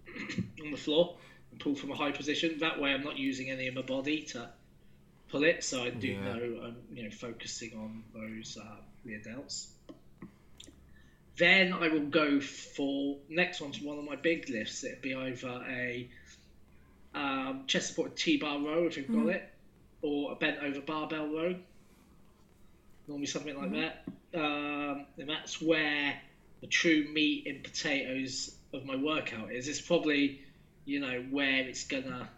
[0.63, 1.17] on the floor
[1.51, 2.59] and pull from a high position.
[2.59, 4.51] That way I'm not using any of my body to
[5.31, 5.65] pull it.
[5.65, 6.25] So I do Yeah.
[6.25, 9.69] know I'm you know focusing on those uh, rear delts.
[11.39, 14.85] Then I will go for next one's one of my big lifts.
[14.85, 16.07] It'd be either a
[17.15, 19.49] um, chest supported T-bar row if you've got it,
[20.03, 21.55] or a bent over barbell row.
[23.09, 24.05] Normally something like that.
[24.35, 26.15] Um, and that's where
[26.61, 29.67] the true meat and potatoes of my workout is.
[29.67, 30.43] It's probably,
[30.85, 32.29] you know, where it's gonna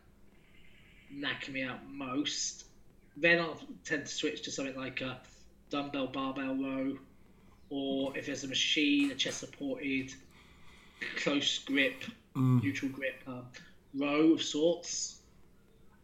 [1.11, 2.67] knack me out most.
[3.17, 5.21] Then I'll tend to switch to something like a
[5.71, 6.99] dumbbell barbell row,
[7.69, 10.13] or if there's a machine, a chest supported,
[11.17, 12.05] close grip,
[12.37, 13.47] neutral grip um,
[13.95, 15.17] row of sorts.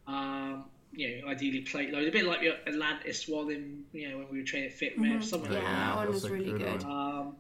[0.08, 0.64] Um,
[0.96, 4.28] you know, ideally plate load, a bit like your Atlantis one in you know when
[4.30, 6.82] we were training at Fitment, something Yeah, like that one was really good.
[6.82, 6.92] one.
[6.92, 7.36] um,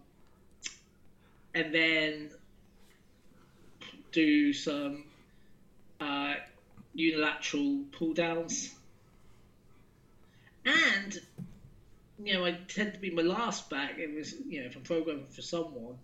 [1.54, 2.30] and then
[4.12, 5.04] do some
[6.00, 6.34] uh,
[6.94, 8.74] unilateral pull downs.
[10.64, 11.18] And
[12.22, 13.98] you know, I tend to be my last back.
[13.98, 15.96] It was you know, if I'm programming for someone,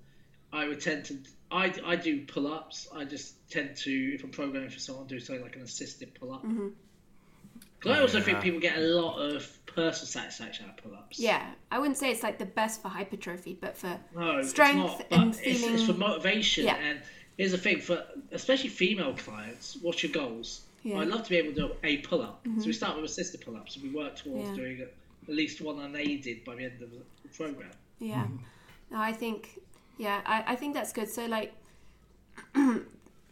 [0.53, 1.19] I would tend to
[1.51, 2.89] I, I do pull ups.
[2.95, 6.33] I just tend to if I'm programming for someone, do something like an assisted pull
[6.33, 6.45] up.
[7.91, 8.43] I also think Yeah.
[8.43, 11.19] people get a lot of personal satisfaction out of pull ups.
[11.19, 14.77] Yeah, I wouldn't say it's like the best for hypertrophy, but for No, it's strength
[14.77, 16.67] not, but and it's, it's for motivation.
[16.67, 16.77] Yeah.
[16.77, 17.01] And
[17.37, 20.63] here's the thing for especially female clients, what's your goals?
[20.83, 20.93] Yeah.
[20.95, 21.01] Mm-hmm.
[21.03, 22.47] I'd love to be able to do a pull up.
[22.59, 24.55] So we start with assisted pull ups and we work towards Yeah.
[24.57, 24.93] doing at
[25.29, 27.71] least one unaided by the end of the program.
[27.99, 28.27] Yeah.
[28.91, 29.61] No, I think
[29.99, 31.09] yeah, I, I think that's good.
[31.09, 31.53] So like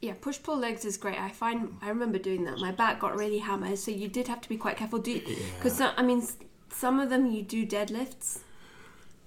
[0.00, 1.18] yeah, push pull legs is great.
[1.18, 2.58] I find I remember doing that.
[2.58, 4.98] My back got really hammered, so you did have to be quite careful.
[4.98, 5.20] Do
[5.56, 6.26] because I mean
[6.70, 8.40] some of them you do deadlifts.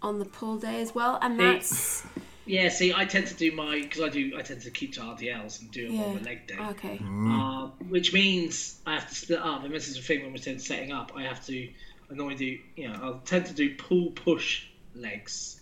[0.02, 2.04] on the pull day as well, and that's
[2.46, 5.02] Yeah, see, I tend to do my because I do I tend to keep to
[5.02, 6.04] RDLs and do them yeah.
[6.04, 6.58] on the leg day.
[6.60, 7.00] Okay.
[7.02, 10.60] Uh, which means I have to split up, and this is the thing when we're
[10.60, 11.14] setting up.
[11.16, 11.70] I have to
[12.12, 15.62] I normally do you know I'll tend to do pull push legs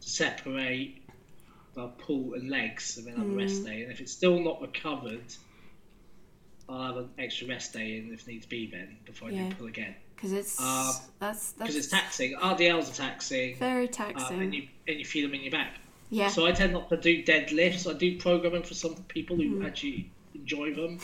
[0.00, 1.02] to separate
[1.76, 3.82] the pull and legs, and then have a rest day.
[3.82, 5.22] And if it's still not recovered,
[6.68, 9.48] I'll have an extra rest day in if needs be then before I Yeah.
[9.50, 12.34] do pull again Because it's Um, that's because it's taxing.
[12.34, 14.40] RDLs are taxing, very uh, taxing.
[14.40, 15.74] and you and you feel them in your back.
[16.10, 16.28] yeah.
[16.28, 17.86] So I tend not to do deadlifts.
[17.88, 19.66] I do programming for some people who Mm.
[19.66, 20.98] actually enjoy them,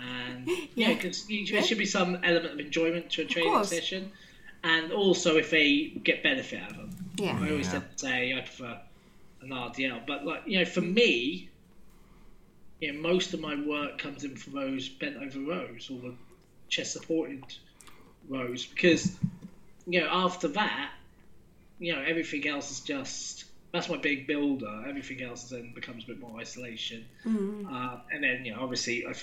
[0.00, 0.46] and
[0.76, 0.90] Yeah.
[0.90, 1.44] yeah, because Yeah.
[1.52, 3.68] there should be some element of enjoyment to a training course.
[3.70, 4.12] session,
[4.62, 6.90] and also if they get benefit out of them.
[7.18, 7.36] yeah.
[7.42, 7.72] I always Yeah.
[7.80, 8.80] tend to say I prefer
[9.44, 11.48] an RDL, but like you know, for me,
[12.80, 16.14] you know, most of my work comes in from those bent over rows or the
[16.68, 17.44] chest supported
[18.28, 19.14] rows because
[19.86, 20.90] you know after that,
[21.78, 24.84] you know everything else is just that's my big builder.
[24.88, 27.66] Everything else then becomes a bit more isolation, Mm.
[27.70, 29.14] uh, and then you know obviously I, I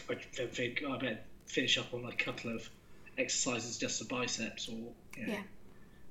[0.47, 2.69] think oh, I better finish up on a couple of
[3.17, 4.71] exercises just the biceps or
[5.17, 5.41] you know, Yeah.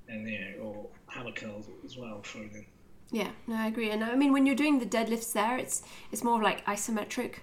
[0.08, 2.66] and you know or hammer curls as well thrown in.
[3.12, 3.90] Yeah, no, I agree.
[3.90, 7.36] And I mean, when you're doing the deadlifts there, it's it's more like isometric.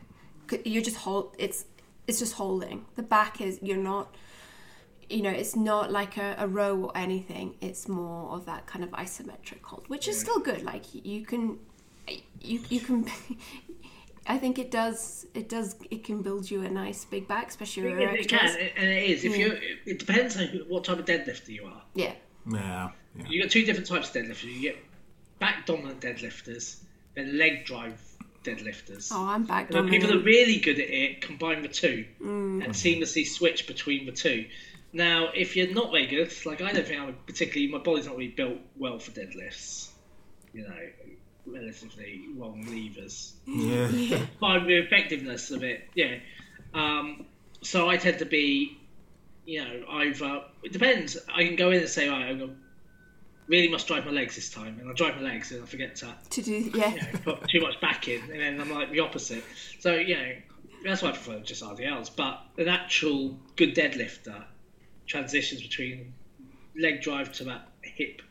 [0.64, 1.36] You're just hold.
[1.38, 1.66] It's
[2.08, 2.86] it's just holding.
[2.96, 4.16] The back is you're not.
[5.10, 7.56] You know, it's not like a, a row or anything.
[7.62, 10.64] It's more of that kind of isometric hold, which is still good.
[10.64, 11.60] Like you can,
[12.42, 13.06] you you can.
[14.30, 15.26] I think it does.
[15.34, 15.76] It does.
[15.90, 18.56] It can build you a nice big back, especially your It, it extras.
[18.56, 19.24] can, and it is.
[19.24, 21.82] If you, it depends on what type of deadlifter you are.
[21.96, 22.12] Yeah,
[22.50, 22.90] Yeah.
[23.18, 23.26] yeah.
[23.30, 24.44] You got two different types of deadlifters.
[24.54, 24.78] You get
[25.40, 26.78] back dominant deadlifters,
[27.16, 28.02] then leg drive
[28.44, 29.10] deadlifters.
[29.12, 32.06] Oh, I'm back And then people that are really good at it combine the two
[32.22, 32.64] Mm.
[32.64, 34.46] and seamlessly switch between the two.
[34.94, 38.16] Now, if you're not very good, like I don't think I'm particularly, my body's not
[38.16, 39.90] really built well for deadlifts.
[40.54, 40.80] You know,
[41.46, 43.34] relatively long levers.
[43.46, 44.26] Yeah.
[44.40, 45.88] by the effectiveness of it.
[45.94, 46.16] Yeah.
[46.74, 47.26] Um,
[47.62, 48.78] so I tend to be,
[49.46, 51.18] you know, either it depends.
[51.34, 52.54] I can go in and say, right, I'm gonna,
[53.48, 55.96] really must drive my legs this time, and I drive my legs and I forget
[55.98, 56.94] to to do yeah.
[56.94, 59.44] you know, put too much back in, and then I'm like the opposite.
[59.80, 60.32] So you know,
[60.84, 62.12] that's why I prefer just RDLs.
[62.16, 64.44] But an actual good deadlifter
[65.06, 66.14] transitions between
[66.78, 68.22] leg drive to that hip,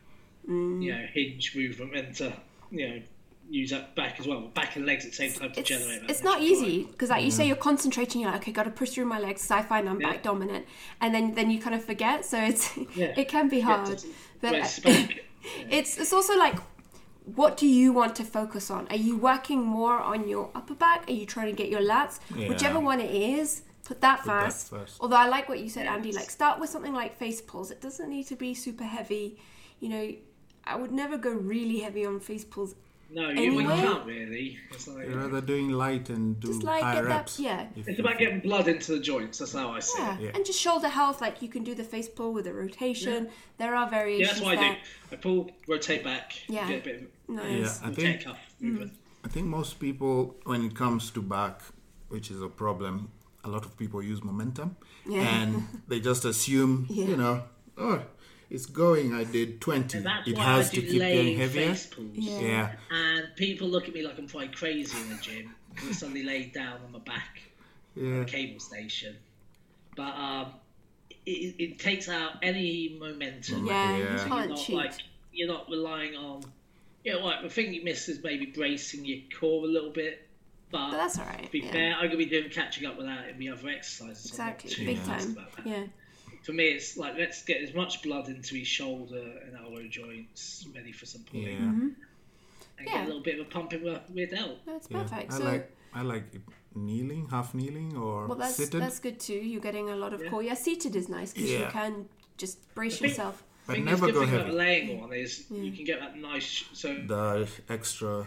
[0.47, 0.81] mm.
[0.81, 2.33] you know, hinge movement, and to
[2.71, 3.01] you know
[3.49, 6.01] use that back as well, back and legs at the same time to it's, generate
[6.01, 6.09] that.
[6.09, 8.89] it's not easy because like you say you're concentrating you're like okay got to push
[8.89, 10.11] through my legs because i find i'm Yeah.
[10.11, 10.65] back dominant
[10.99, 13.13] and then then you kind of forget so it's Yeah.
[13.17, 14.05] it can be hard it's-
[14.41, 14.79] but well, it's
[15.69, 16.57] it's it's also like
[17.35, 18.87] what do you want to focus on?
[18.89, 21.09] Are you working more on your upper back?
[21.09, 22.19] Are you trying to get your lats?
[22.35, 22.47] Yeah.
[22.49, 24.69] whichever one it is put that Put that first.
[24.69, 24.97] first.
[24.99, 25.93] although i like what you said Yeah.
[25.95, 27.71] andy like start with something like face pulls.
[27.71, 29.37] It doesn't need to be super heavy.
[29.79, 30.11] You know
[30.65, 32.75] i would never go really heavy on face pulls
[33.09, 34.57] No, you, well, you can't really.
[34.71, 37.39] It's, like, You're rather doing light and do Just like high get that- reps.
[37.39, 37.67] yeah.
[37.75, 39.37] if it's about getting blood into the joints.
[39.39, 40.15] That's how I see Yeah.
[40.17, 40.21] it.
[40.21, 40.31] Yeah.
[40.35, 41.21] and just shoulder health.
[41.21, 43.29] Like you can do the face pull with a rotation.
[43.57, 44.73] There are Yeah, variations that's what I there.
[45.09, 45.13] do.
[45.13, 46.67] I pull, rotate back, Yeah.
[46.67, 47.81] get a bit of Nice.
[47.81, 48.93] Yeah, I think cuff movement.
[49.23, 51.61] I think most people, when it comes to back,
[52.09, 53.11] which is a problem,
[53.43, 55.21] a lot of people use momentum, Yeah.
[55.21, 57.05] and they just assume, Yeah.
[57.05, 57.43] you know,
[57.77, 58.01] oh,
[58.49, 59.13] it's going.
[59.13, 59.99] I did twenty.
[59.99, 61.75] That's It why has I to keep getting heavier.
[62.13, 62.39] Yeah.
[62.41, 65.91] Yeah, And people look at me like I'm quite crazy in the gym because I
[65.93, 67.41] suddenly laid down on my back
[67.95, 69.15] yeah, The cable station.
[69.95, 70.51] But um,
[71.25, 73.65] it, it takes out any momentum.
[73.65, 73.97] Yeah, Yeah.
[73.97, 74.75] you You're can't cheat.
[74.75, 74.93] like
[75.33, 76.43] you're not relying on.
[77.03, 80.23] Yeah, like the thing you miss is maybe bracing your core a little bit.
[80.69, 81.45] But, but that's all right.
[81.45, 81.71] to be yeah.
[81.71, 84.31] fair, I'm gonna be doing catching up with that in the other exercises.
[84.31, 85.47] so I'm not Exactly, too big fussed time.
[85.65, 85.83] Yeah,
[86.47, 90.65] For me, it's like let's get as much blood into his shoulder and elbow joints,
[90.73, 91.59] ready for some pulling, yeah.
[91.59, 91.87] Mm-hmm.
[92.77, 92.93] and Yeah.
[92.93, 94.59] get a little bit of a pump in the rear delt.
[94.65, 95.01] that's yeah.
[95.01, 95.33] perfect.
[95.33, 96.23] I so, like I like
[96.73, 98.81] kneeling, half kneeling, or well, that's seated.
[98.81, 99.33] that's good too.
[99.33, 100.29] You're getting a lot of Yeah.
[100.29, 100.41] core.
[100.41, 102.07] Yeah, seated is nice because you can
[102.37, 103.43] just brace think- yourself.
[103.67, 104.43] I think never the go good thing heavy.
[104.51, 106.63] about laying one is you can get that nice.
[106.71, 108.25] So The extra.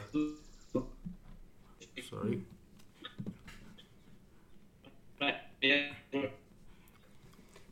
[2.10, 2.42] Sorry.
[5.62, 6.30] yeah, I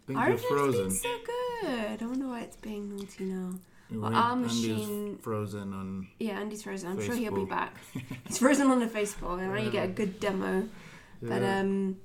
[0.08, 0.88] think Ours you're has frozen.
[0.88, 1.16] been so
[1.62, 2.02] good.
[2.02, 3.50] I wonder why it's being naughty now.
[3.90, 6.08] Well, our Andy's machine- frozen on.
[6.18, 6.90] Yeah, Andy's frozen.
[6.90, 7.74] I'm sure he'll be back.
[8.26, 10.68] He's frozen on the Facebook, and now you get a good demo.
[11.22, 11.60] But Yeah.
[11.60, 11.96] um,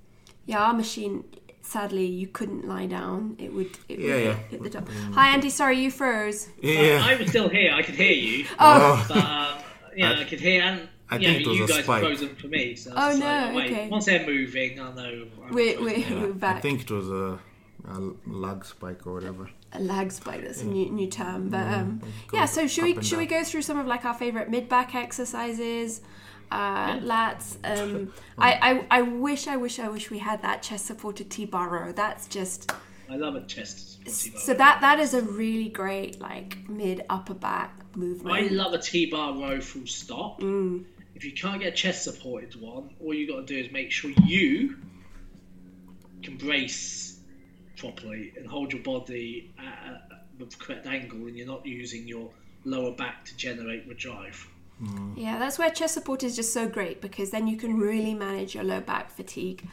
[0.46, 1.24] yeah, our machine.
[1.66, 3.36] Sadly, you couldn't lie down.
[3.40, 3.72] It would.
[3.90, 4.34] It Yeah, would yeah.
[4.34, 4.90] hit, hit the top.
[5.14, 5.50] Hi, Andy.
[5.50, 6.50] Sorry, you froze.
[6.62, 7.02] Yeah.
[7.06, 7.72] I was still here.
[7.74, 9.64] I could hear you, Oh, but um,
[9.96, 10.90] yeah, I, I- could hear and.
[11.10, 12.02] I you think it was you a guys spike.
[12.02, 12.76] frozen for me.
[12.76, 13.90] So Oh, no, like, wait, okay.
[13.90, 15.26] Once they're moving, I know.
[15.46, 16.56] I'm we're, we're, Yeah, we're back.
[16.56, 17.40] I think it was a
[17.88, 19.50] a lag spike or whatever.
[19.74, 20.42] a lag spike.
[20.44, 21.50] That's a new, new term.
[21.50, 22.02] But um,
[22.34, 24.70] yeah, so should we and should we go through some of like our favorite mid
[24.70, 26.02] back exercises?
[26.52, 27.58] Uh, lats.
[27.64, 31.46] Um, I, I I wish I wish I wish we had that chest supported T
[31.46, 31.92] bar row.
[31.92, 32.72] That's just
[33.10, 34.00] I love a chest.
[34.08, 38.36] supported so that that is a really great like mid upper back movement.
[38.36, 40.42] I love a T-bar row full stop.
[40.42, 40.86] Mm.
[41.16, 43.92] If you can't get a chest supported one, all you got to do is make
[43.92, 44.78] sure you
[46.22, 47.13] can brace
[47.84, 52.30] properly and hold your body at the correct angle, and you're not using your
[52.66, 54.48] lower back to generate the drive.
[55.16, 58.56] Yeah, that's where chest support is just so great because then you can really manage
[58.56, 59.66] your low back fatigue.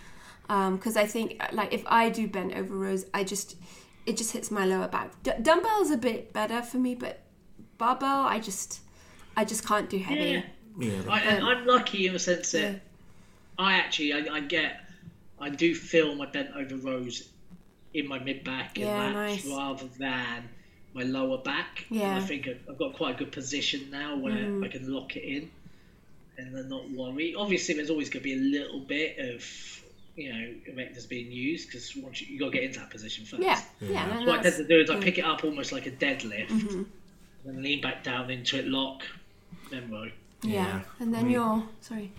[0.46, 3.56] Because I think, like, if I do bent over rows, I just
[4.06, 5.10] it just hits my lower back.
[5.22, 7.20] D- dumbbell's a bit better for me, but
[7.78, 8.80] barbell, I just
[9.36, 10.30] I just can't do heavy.
[10.30, 10.42] Yeah.
[10.78, 12.74] Yeah, I, um, I'm lucky in the sense that Yeah.
[13.58, 14.80] I actually I, I get
[15.40, 17.28] I do feel my bent over rows
[17.94, 19.44] in my mid back Yeah, nice.
[19.46, 20.48] rather than
[20.94, 21.86] my lower back.
[21.90, 22.14] Yeah.
[22.18, 22.22] Mm.
[22.22, 24.32] I think I've I've got quite a good position now where
[24.64, 25.50] I can lock it in
[26.38, 27.34] and then not worry.
[27.34, 29.44] Obviously, there's always going to be a little bit of
[30.16, 33.24] you know erectors being used because once you, you got to get into that position
[33.24, 33.42] first.
[33.42, 34.18] Yeah, yeah.
[34.18, 36.48] and What I tend to do is I pick it up almost like a deadlift,
[36.48, 36.78] Mm-hmm.
[36.78, 36.86] and
[37.44, 39.02] then lean back down into it, lock,
[39.70, 40.04] then row.
[40.42, 40.52] yeah.
[40.52, 40.80] Yeah.
[41.00, 42.10] and then Me- you're sorry.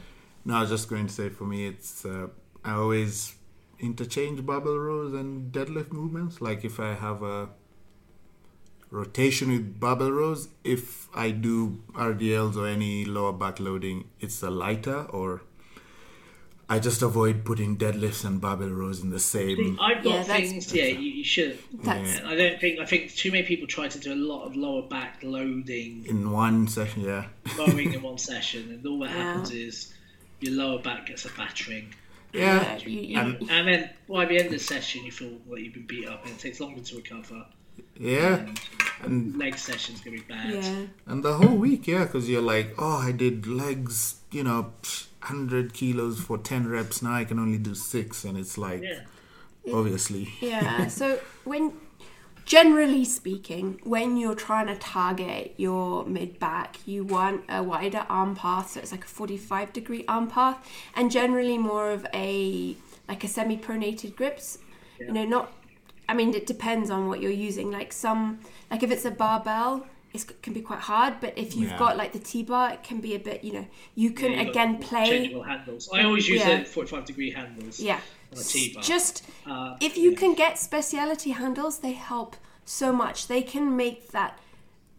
[0.45, 2.27] No, I was just going to say for me, it's uh,
[2.63, 3.35] I always
[3.81, 6.39] interchange barbell rows and deadlift movements.
[6.41, 7.49] Like if I have a
[8.89, 14.49] rotation with barbell rows, if I do RDLs or any lower back loading, it's a
[14.49, 15.41] lighter or
[16.69, 19.77] I just avoid putting deadlifts and barbell rows in the same.
[19.81, 20.73] I've got Yeah, that's- things.
[20.73, 21.59] Yeah, you, you should.
[21.83, 22.79] That's I don't think.
[22.79, 26.31] I think too many people try to do a lot of lower back loading, In
[26.31, 27.25] one session, yeah.
[27.57, 29.17] rowing in one session, and all that Yeah.
[29.33, 29.93] happens is
[30.39, 31.93] your lower back gets a battering,
[32.33, 32.77] Yeah.
[32.77, 35.73] you, you, And- and then by the end of the session, you feel like you've
[35.73, 37.45] been beat up, and it takes longer to recover.
[37.97, 38.35] Yeah.
[38.37, 38.59] And
[39.03, 40.53] And leg session's gonna be bad.
[40.53, 40.85] yeah.
[41.07, 44.73] And the whole week, yeah, because you're like, oh, I did legs, you know,
[45.21, 47.01] 100 kilos for 10 reps.
[47.01, 48.23] Now I can only do six.
[48.23, 49.01] And it's like, Yeah.
[49.73, 50.29] obviously.
[50.41, 50.87] Yeah.
[50.87, 51.73] so when
[52.51, 58.35] generally speaking, when you're trying to target your mid back, you want a wider arm
[58.35, 60.57] path, so it's like a 45 degree arm path,
[60.93, 62.75] and generally more of a
[63.07, 64.57] like a semi pronated grips.
[64.99, 65.53] You know, not.
[66.09, 67.71] I mean, it depends on what you're using.
[67.71, 69.87] Like some, like if it's a barbell.
[70.13, 71.77] It can be quite hard, but if you've Yeah.
[71.79, 74.77] got like the T-bar, it can be a bit, you know, you can Yeah, again
[74.79, 75.05] play.
[75.07, 75.89] changeable handles.
[75.93, 76.59] I always use Yeah.
[76.59, 77.79] the 45 degree handles.
[77.79, 77.99] Yeah.
[78.33, 78.83] On a T-bar.
[78.83, 80.17] Just Uh, if you yeah.
[80.17, 83.27] can get speciality handles, they help so much.
[83.27, 84.37] They can make that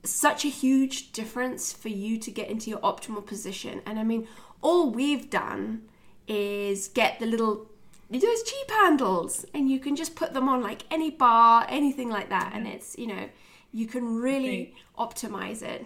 [0.05, 3.83] such a huge difference for you to get into your optimal position.
[3.87, 4.27] And I mean,
[4.63, 5.83] all we've done
[6.27, 7.67] is get the little
[8.11, 12.29] those cheap handles and you can just put them on like any bar, anything like
[12.29, 13.29] that and it's, you know,
[13.73, 15.85] you can really optimize it.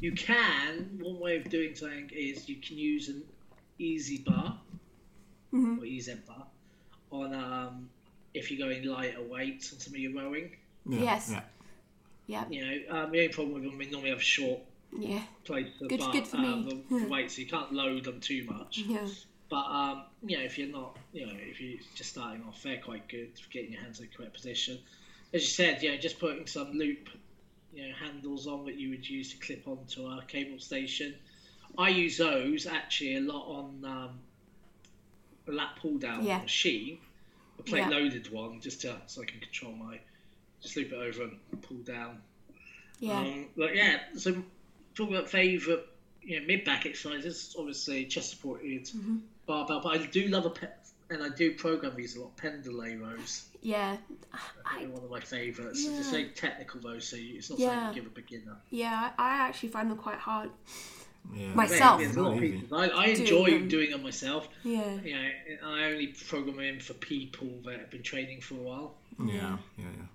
[0.00, 0.98] You can.
[1.02, 3.22] One way of doing something is you can use an
[3.80, 4.58] EZ bar
[5.52, 5.78] Mm-hmm.
[5.82, 6.46] or EZ bar
[7.12, 7.88] on um,
[8.34, 10.50] if you're going lighter weights on some of your rowing.
[10.84, 11.30] Yeah, Yes.
[11.30, 11.40] Yeah.
[12.26, 12.44] Yeah.
[12.50, 12.72] You know,
[13.04, 14.58] um, the only problem with them, we normally have short
[14.98, 15.22] Yeah.
[15.44, 16.82] place for Good- bar, good for uh, me.
[16.90, 18.78] the, the weight, so you can't load them too much.
[18.78, 19.06] Yeah.
[19.48, 22.78] But um, you know, if you're not, you know, if you're just starting off, they're
[22.78, 24.78] quite good for getting your hands in the correct position.
[25.34, 27.08] As you said, you know, just putting some loop,
[27.74, 31.14] you know, handles on that you would use to clip onto our cable station.
[31.76, 34.10] I use those actually a lot on um,
[35.48, 36.38] a lat pull down Yeah.
[36.38, 36.98] machine,
[37.58, 37.88] a plate Yeah.
[37.88, 39.98] loaded one, just to so I can control my,
[40.62, 42.22] just loop it over and pull down.
[43.00, 43.18] Yeah.
[43.18, 44.40] Um, but yeah, so
[44.94, 45.82] talking about favourite,
[46.22, 49.16] you know, mid back exercises, obviously chest supported Mm-hmm.
[49.46, 50.68] barbell, but I do love a pe-
[51.10, 52.36] and I do program these a lot.
[52.36, 53.96] Pendlay rows, Yeah.
[54.64, 55.84] I, one of my favourites.
[55.86, 56.10] It's Yeah.
[56.12, 57.68] very technical though, so it's not Yeah.
[57.70, 58.56] something you give a beginner.
[58.70, 60.50] yeah, I I actually find them quite hard.
[61.34, 61.54] Yeah.
[61.54, 62.00] Myself.
[62.00, 62.76] Yeah, there's a lot of people.
[62.78, 63.68] I, I Doing enjoy them.
[63.68, 64.48] doing them myself.
[64.62, 65.00] Yeah.
[65.02, 65.28] You know,
[65.64, 68.94] I only program them for people that have been training for a while.
[69.18, 69.32] Yeah.
[69.34, 69.56] Yeah.
[69.78, 70.06] Yeah.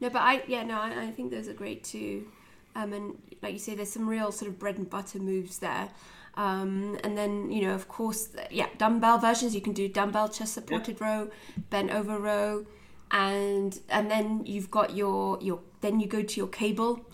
[0.00, 2.28] No, but I yeah no, I, I think those are great too.
[2.76, 5.88] Um, and like you say, there's some real sort of bread and butter moves there.
[6.34, 9.54] Um, and then you know, of course, yeah, dumbbell versions.
[9.54, 11.30] You can do dumbbell chest supported row,
[11.70, 12.66] bent over row,
[13.12, 17.06] and and then you've got your your then you go to your cable,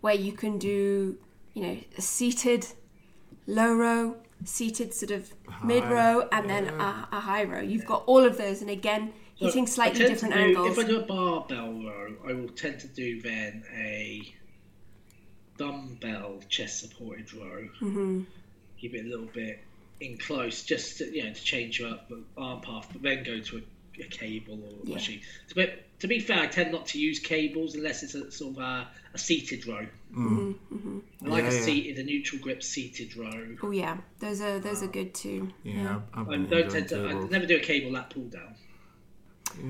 [0.00, 1.16] where you can do
[1.54, 2.66] you know a seated
[3.46, 5.32] low row, seated sort of
[5.64, 7.60] mid row, and then a, a high row.
[7.60, 10.76] You've got all of those, and again, hitting I slightly different do- angles.
[10.76, 14.34] If I do a barbell row, I will tend to do then a
[15.56, 17.68] dumbbell chest supported row.
[17.80, 18.22] Mm-hmm.
[18.80, 19.62] Keep it a little bit
[20.00, 23.22] in close, just to, you know to change you up the arm path, but then
[23.22, 23.60] go to a
[24.00, 24.94] a cable or a Yeah.
[24.94, 25.20] machine.
[25.48, 28.56] To be, to be fair, I tend not to use cables unless it's a sort
[28.56, 29.86] of a, a seated row.
[30.12, 30.54] Mm-hmm, mm.
[30.72, 30.98] mm-hmm.
[31.24, 31.60] I like Yeah, a yeah.
[31.62, 33.56] seated, a neutral grip seated row.
[33.62, 35.52] Oh yeah, those are those are good too.
[35.62, 37.08] Yeah, I've, I've I been don't tend to.
[37.08, 38.54] I never do a cable lat pull down.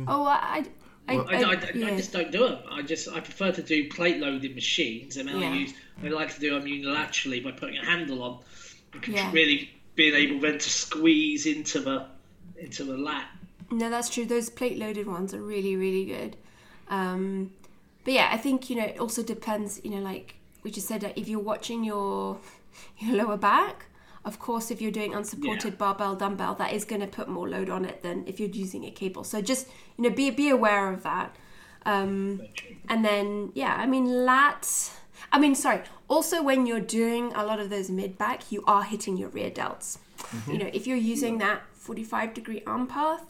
[0.08, 0.64] Oh, I,
[1.08, 1.86] I, Well- I, I, I, yeah.
[1.88, 2.58] I just don't do them.
[2.70, 5.50] I just I prefer to do plate loaded machines, and then Yeah.
[5.50, 8.40] I use I like to do them unilaterally by putting a handle on,
[8.94, 9.30] and Yeah.
[9.32, 12.06] really being able then to squeeze into the
[12.58, 13.28] into the lat.
[13.70, 14.24] No, that's true.
[14.26, 16.36] Those plate loaded ones are really, really good.
[16.88, 17.52] Um,
[18.04, 19.80] but yeah, I think you know it also depends.
[19.84, 22.38] You know, like we just said, that if you're watching your
[22.98, 23.86] your lower back,
[24.24, 25.78] of course, if you're doing unsupported Yeah.
[25.78, 28.84] barbell dumbbell, that is going to put more load on it than if you're using
[28.84, 29.24] a cable.
[29.24, 31.34] So just you know, be be aware of that.
[31.86, 32.40] Um,
[32.88, 34.92] and then yeah, I mean lat.
[35.32, 35.80] I mean, sorry.
[36.08, 39.50] Also, when you're doing a lot of those mid back, you are hitting your rear
[39.50, 39.98] delts.
[40.46, 43.24] You know, if you're using that 45 degree arm path,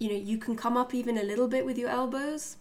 [0.00, 2.56] you know, you can come up even a little bit with your elbows,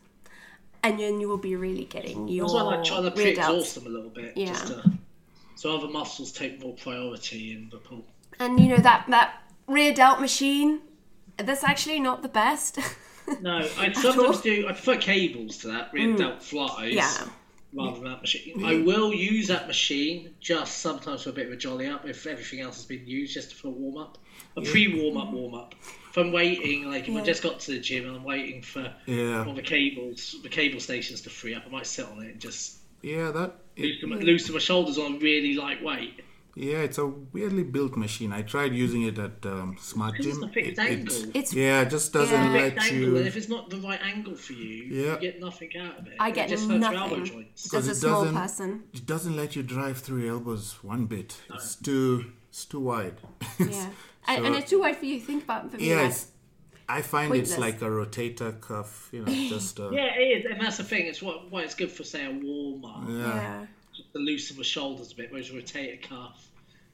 [0.84, 3.76] and then you will be really getting your That's why I like trying to pre-exhaust
[3.76, 4.48] them a little bit, Yeah.
[4.50, 4.92] just to,
[5.56, 8.06] so other muscles take more priority in the pull.
[8.40, 10.82] And you know that that rear delt machine,
[11.38, 12.78] that's actually not the best.
[13.42, 13.94] No, I all.
[13.94, 14.66] sometimes do.
[14.68, 16.96] I prefer cables to that rear delt flies Mm.
[16.96, 17.26] yeah.
[17.74, 18.64] Rather than that machine.
[18.66, 22.26] I will use that machine just sometimes for a bit of a jolly up if
[22.26, 24.18] everything else has been used, just for a warm up,
[24.58, 25.76] a pre warm up warm up.
[26.10, 27.22] If I'm waiting, like if Yeah.
[27.22, 29.46] I just got to the gym and I'm waiting for Yeah.
[29.46, 32.42] all the cables, the cable stations to free up, I might sit on it and
[32.42, 33.56] just Yeah, that.
[33.76, 36.22] It, loosen my, loosen my shoulders on really lightweight.
[36.60, 38.32] Yeah, it's a weirdly built machine.
[38.34, 40.44] I tried using it at um, Smart it's Gym.
[40.44, 41.16] a It- angle.
[41.16, 42.52] it's- It's yeah, it just doesn't Yeah.
[42.60, 43.24] let Fixed angle, and you.
[43.32, 45.14] if it's not the right angle for you, Yeah.
[45.16, 46.14] you get nothing out of it.
[46.20, 47.26] I It get just hurts elbow nothing.
[47.26, 47.74] joints.
[47.74, 48.84] as a it small doesn't- person.
[48.94, 51.38] It doesn't let you drive through your elbows one bit.
[51.54, 52.26] It's too.
[52.50, 53.18] It's too wide.
[53.60, 53.90] Yeah,
[54.28, 55.20] and, and it's too wide for you.
[55.20, 55.90] Think about for me.
[55.90, 56.12] Yeah,
[56.88, 57.52] I find Pointless.
[57.52, 59.10] it's like a rotator cuff.
[59.12, 59.80] You know, just.
[59.80, 61.06] Uh, Yeah, it is, and that's the thing.
[61.06, 63.18] It's what why it's good for say a warm up, yeah.
[63.18, 63.66] yeah.
[63.96, 66.49] just to loosen the shoulders a bit, whereas a rotator cuff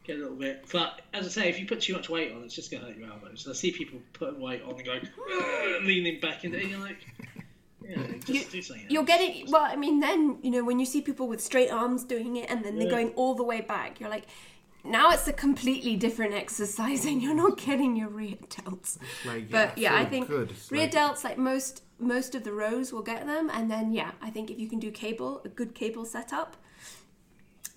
[0.06, 0.66] get a little bit.
[0.72, 2.90] But as I say, if you put too much weight on, it's just going to
[2.90, 3.48] hurt your elbows.
[3.50, 6.64] I see people putting weight on and going ah, leaning back into it.
[6.64, 6.98] And you're like,
[7.88, 8.86] yeah, just You- do something.
[8.90, 9.64] You're getting well.
[9.64, 12.64] I mean, then you know when you see people with straight arms doing it, and
[12.64, 12.92] then they're Yeah.
[12.92, 14.00] going all the way back.
[14.00, 14.26] You're like,
[14.84, 18.98] now it's a completely different exercise, and you're not getting your rear delts.
[19.26, 20.54] Like, But yeah, I think good.
[20.72, 24.12] Rear like- delts, like most most of the rows, will get them, and then yeah,
[24.22, 26.58] I think if you can do cable, a good cable setup,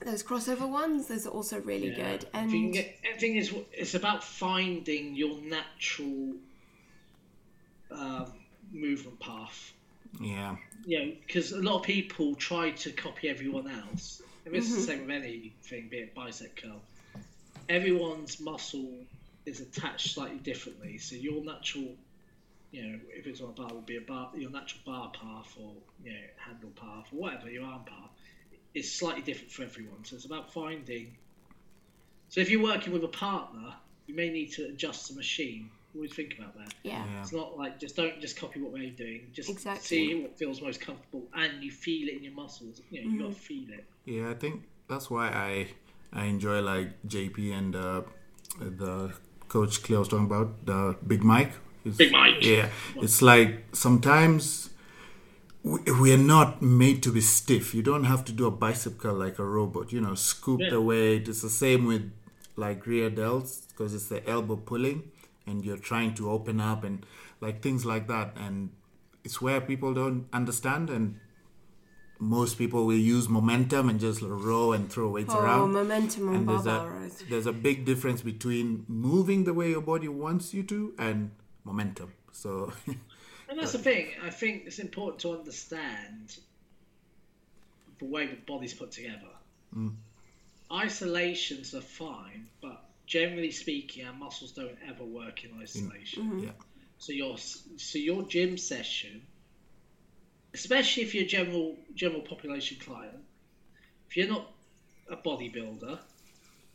[0.04, 2.16] those crossover ones, those are also really Yeah.
[2.16, 2.26] good.
[2.32, 6.34] And can get, the thing is, it's about finding your natural
[7.90, 8.32] um,
[8.72, 9.72] movement path.
[10.20, 10.56] Yeah.
[10.84, 14.22] you know, because a lot of people try to copy everyone else.
[14.44, 14.74] And it's Mm-hmm.
[14.74, 16.82] the same with anything, be it bicep curl.
[17.68, 19.06] Everyone's muscle
[19.46, 20.98] is attached slightly differently.
[20.98, 21.94] So your natural,
[22.70, 25.54] you know, if it's on a bar, would be a bar, your natural bar path
[25.60, 28.10] or you know handle path or whatever your arm path
[28.74, 30.04] is slightly different for everyone.
[30.04, 31.16] So it's about finding.
[32.28, 33.74] So if you're working with a partner,
[34.06, 35.70] you may need to adjust the machine.
[35.94, 36.74] Always think about that.
[36.82, 37.20] yeah, Yeah.
[37.22, 39.30] It's not like just don't just copy what they're doing.
[39.32, 39.82] Just Exactly.
[39.86, 42.80] see what feels most comfortable, and you feel it in your muscles.
[42.90, 43.84] You know, you got to feel it.
[44.04, 45.68] Yeah, I think that's why I
[46.12, 48.02] I enjoy like JP and uh,
[48.60, 49.12] the
[49.48, 51.52] coach Claire was talking about the Big Mike.
[51.84, 52.44] It's- Big Mike.
[52.44, 54.70] Yeah, it's like sometimes
[55.62, 57.74] we, are not made to be stiff.
[57.74, 59.92] You don't have to do a bicep curl like a robot.
[59.92, 60.70] You know, scoop Yeah.
[60.70, 61.28] the weight.
[61.28, 62.10] It's the same with
[62.56, 65.10] like rear delts because it's the elbow pulling,
[65.46, 67.04] and you're trying to open up and
[67.40, 68.36] like things like that.
[68.36, 68.70] And
[69.24, 71.20] it's where people don't understand and
[72.20, 75.72] most people will use momentum and just row and throw weights oh, around.
[75.72, 80.52] momentum And there's a there's a big difference between moving the way your body wants
[80.52, 81.30] you to and
[81.64, 82.12] momentum.
[82.32, 82.72] So
[83.48, 84.10] And that's the thing.
[84.22, 86.36] I think it's important to understand
[87.98, 89.32] the way the body's put together.
[89.76, 89.94] Mm.
[90.70, 96.24] Isolations are fine, but generally speaking, our muscles don't ever work in isolation.
[96.24, 96.38] Mm-hmm.
[96.40, 96.50] yeah,
[96.98, 99.22] So your so your gym session,
[100.52, 103.16] especially if you're a general general population client,
[104.08, 104.50] if you're not
[105.10, 105.98] a bodybuilder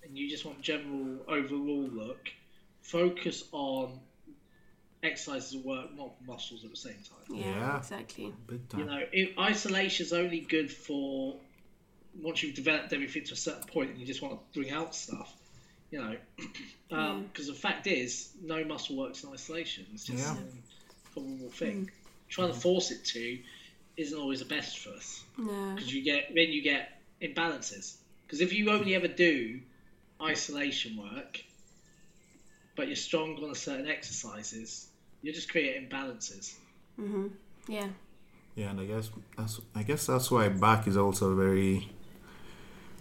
[0.04, 2.30] and you just want general overall look,
[2.82, 4.00] focus on
[5.04, 7.36] exercises that work multiple muscles at the same time.
[7.38, 7.78] Yeah, Yeah.
[7.78, 8.34] exactly.
[8.48, 11.36] big You know, it, isolation is only good for
[12.22, 14.96] once you've developed everything to a certain point and you just want to bring out
[14.96, 15.34] stuff.
[15.92, 16.16] You know,
[16.92, 19.86] um, because the fact is, no muscle works in isolation.
[19.94, 20.32] It's just Yeah.
[20.32, 21.86] Um, a probable thing.
[21.86, 21.90] Mm.
[22.30, 23.40] Trying to force it to
[23.98, 25.74] isn't always the best for us No.
[25.76, 27.96] because you get then you get imbalances.
[28.26, 29.60] Because if you only ever do
[30.22, 31.44] isolation work,
[32.76, 34.88] but you're strong on a certain exercises,
[35.24, 36.58] You're just creating balances.
[37.00, 37.28] Mm-hmm.
[37.68, 37.88] Yeah.
[38.56, 41.90] Yeah, and I guess that's I guess that's why back is also a very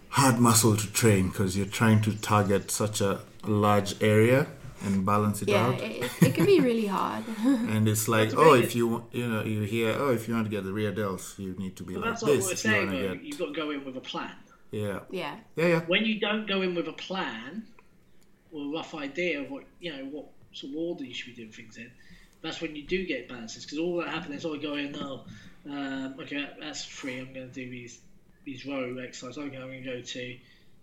[0.09, 4.47] hard muscle to train because you're trying to target such a large area
[4.83, 5.81] and balance it Yeah, out.
[5.81, 7.23] it, it, it can be really hard.
[7.43, 10.33] And it's like, That's oh, if you want- you know you hear, oh, if you
[10.33, 12.37] want to get the rear delts, you need to be But like that's what we're
[12.37, 12.87] If you saying.
[12.87, 14.31] want get You've got to go in with a plan.
[14.71, 15.35] yeah, yeah.
[15.55, 15.79] yeah, yeah.
[15.81, 17.63] When you don't go in with a plan
[18.51, 21.41] or a rough idea of what you know what sort of order you should be
[21.41, 21.91] doing things in,
[22.41, 23.65] that's when you do get balances.
[23.65, 25.21] Because all that happens is, oh, I go in, oh,
[25.69, 27.19] um, okay, that's free.
[27.19, 27.99] I'm going to do these
[28.45, 29.37] these row exercises.
[29.37, 30.37] Okay, I'm going to go to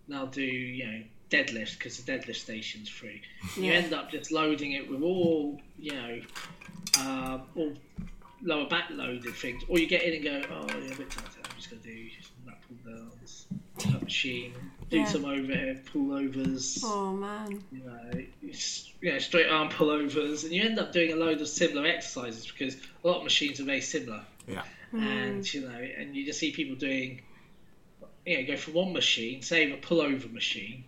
[0.08, 3.22] now do you know deadlift because the deadlift station's free.
[3.56, 6.20] You end up just loading it with all you know
[7.00, 7.72] um, all
[8.42, 11.24] lower back loaded things, or you get in and go, oh, yeah, a bit tight.
[11.44, 12.08] I'm just going to do
[12.68, 13.46] pull downs,
[14.02, 14.54] machine,
[14.90, 15.04] do Yeah.
[15.06, 16.80] some overhead pullovers.
[16.84, 17.62] Oh man.
[17.72, 21.40] You know, it's, you know, straight arm pullovers, and you end up doing a load
[21.40, 24.64] of similar exercises because a lot of machines are very similar Yeah.
[24.92, 25.02] Mm.
[25.02, 25.68] and you know,
[25.98, 27.22] and you just see people doing,
[28.26, 30.84] you know, go from one machine, say a pullover machine,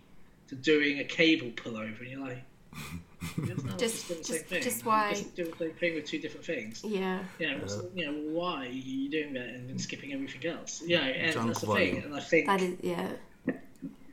[0.49, 2.43] to doing a cable pullover, and you're like,
[3.37, 4.63] "You're Just- doing the same just- thing.
[4.63, 6.83] just why- just doing the same thing with two different things.
[6.85, 7.23] Yeah.
[7.39, 10.81] You know, what's, you know, why are you doing that and then skipping everything else?
[10.85, 11.95] You know, and that's the volume.
[11.95, 12.03] thing.
[12.03, 13.09] And I think That is yeah.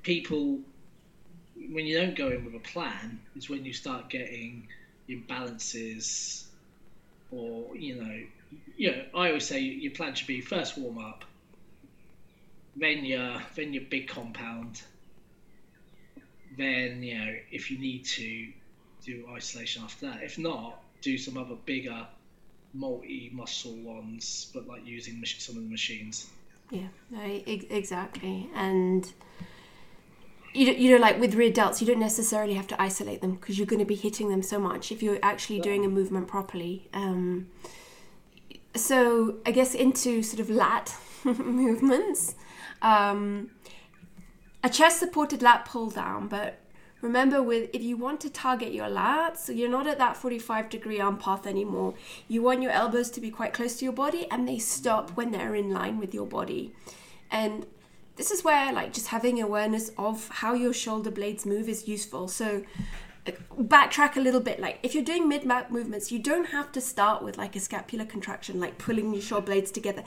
[0.03, 0.61] People,
[1.71, 4.69] when you don't go in with a plan, is when you start getting
[5.09, 6.45] imbalances,
[7.31, 8.21] or you know,
[8.77, 9.05] you know.
[9.15, 11.25] I always say your plan should be first warm up,
[12.77, 14.83] then your then your big compound,
[16.57, 18.53] then you know if you need to
[19.05, 20.23] do isolation after that.
[20.23, 22.07] If not, do some other bigger
[22.73, 26.29] multi muscle ones, but like using some of the machines.
[26.71, 26.89] Yeah,
[27.27, 28.49] e- exactly.
[28.55, 29.11] And
[30.53, 33.59] you you know, like with rear delts, you don't necessarily have to isolate them because
[33.59, 36.89] you're going to be hitting them so much if you're actually doing a movement properly.
[36.93, 37.49] Um,
[38.75, 42.35] so I guess into sort of lat movements,
[42.83, 43.51] um,
[44.65, 46.59] a chest supported lat pull down, but.
[47.03, 50.69] Remember, with if you want to target your lats, so you're not at that 45
[50.69, 51.95] degree arm path anymore.
[52.29, 55.31] You want your elbows to be quite close to your body, and they stop when
[55.31, 56.75] they're in line with your body.
[57.31, 57.65] And
[58.21, 62.29] this is where like just having awareness of how your shoulder blades move is useful.
[62.29, 62.63] So
[63.27, 64.61] uh, backtrack a little bit.
[64.61, 67.61] Like if you're doing mid back movements you don't have to start with like a
[67.61, 70.05] scapular contraction like pulling your shoulder blades together.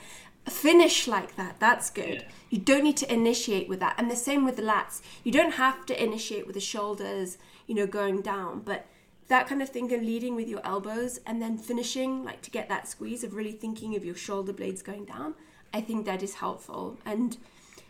[0.48, 1.58] Finish like that.
[1.58, 2.20] That's good.
[2.20, 2.28] Yeah.
[2.50, 3.96] you don't need to initiate with that.
[3.98, 5.00] And the same with the lats.
[5.24, 7.36] You don't have to initiate with the shoulders
[7.66, 8.60] you know going down.
[8.60, 8.86] But
[9.26, 12.68] that kind of thing and leading with your elbows and then finishing like to get
[12.68, 15.34] that squeeze of really thinking of your shoulder blades going down
[15.72, 16.98] i think that is helpful.
[17.04, 17.38] And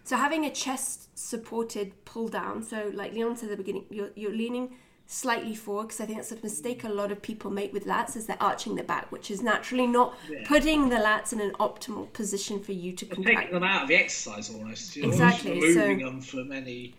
[0.05, 4.11] so having a chest supported pull down so like leon said at the beginning you're,
[4.14, 4.74] you're leaning
[5.07, 8.16] slightly forward because i think that's a mistake a lot of people make with lats
[8.16, 10.44] is they're arching the back which is naturally not Yeah.
[10.46, 13.88] putting the lats in an optimal position for you to taking contract them out of
[13.88, 14.96] the exercise almost.
[14.96, 16.94] You're Exactly, removing so- them from any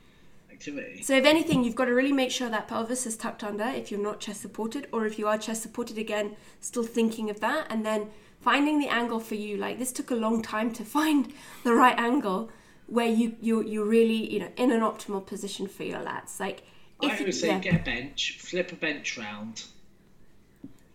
[0.51, 1.01] activity.
[1.03, 3.91] So if anything, you've got to really make sure that pelvis is tucked under if
[3.91, 7.67] you're not chest supported, or if you are chest supported again, still thinking of that,
[7.69, 8.07] and then
[8.39, 9.57] finding the angle for you.
[9.57, 11.33] Like this took a long time to find
[11.63, 12.49] the right angle
[12.87, 16.39] where you you you're really you know in an optimal position for your lats.
[16.39, 16.63] Like
[17.01, 19.63] if you, always say yeah, get a bench, flip a bench round,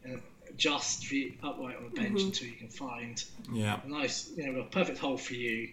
[0.05, 2.27] and adjust the upright on the bench Mm-hmm.
[2.29, 3.81] until you can find Yeah.
[3.85, 5.69] a nice, you know, a perfect hole for you,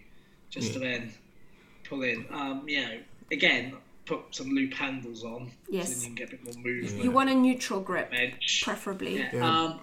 [0.50, 1.12] just to then
[1.84, 2.26] pull in.
[2.30, 2.98] Um, you know,
[3.32, 5.88] again, put some loop handles on, so Yes.
[5.90, 7.04] then you can get a bit more movement.
[7.04, 8.62] you want a neutral grip, bench.
[8.64, 9.18] preferably.
[9.18, 9.30] Yeah.
[9.34, 9.62] Yeah.
[9.64, 9.80] Um,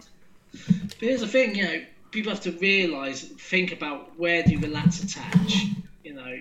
[0.52, 1.82] but here's the thing, you know,
[2.12, 5.66] people have to realise, think about where do the lats attach.
[6.06, 6.40] You know,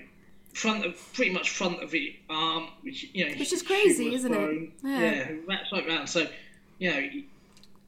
[0.53, 4.33] front of pretty much front of the arm, which you know, Which is crazy, isn't
[4.33, 4.37] it?
[4.37, 4.73] bone.
[4.85, 5.01] Yeah.
[5.01, 6.09] Yeah, wraps right round.
[6.09, 6.27] So,
[6.79, 6.99] you know.
[6.99, 7.25] You,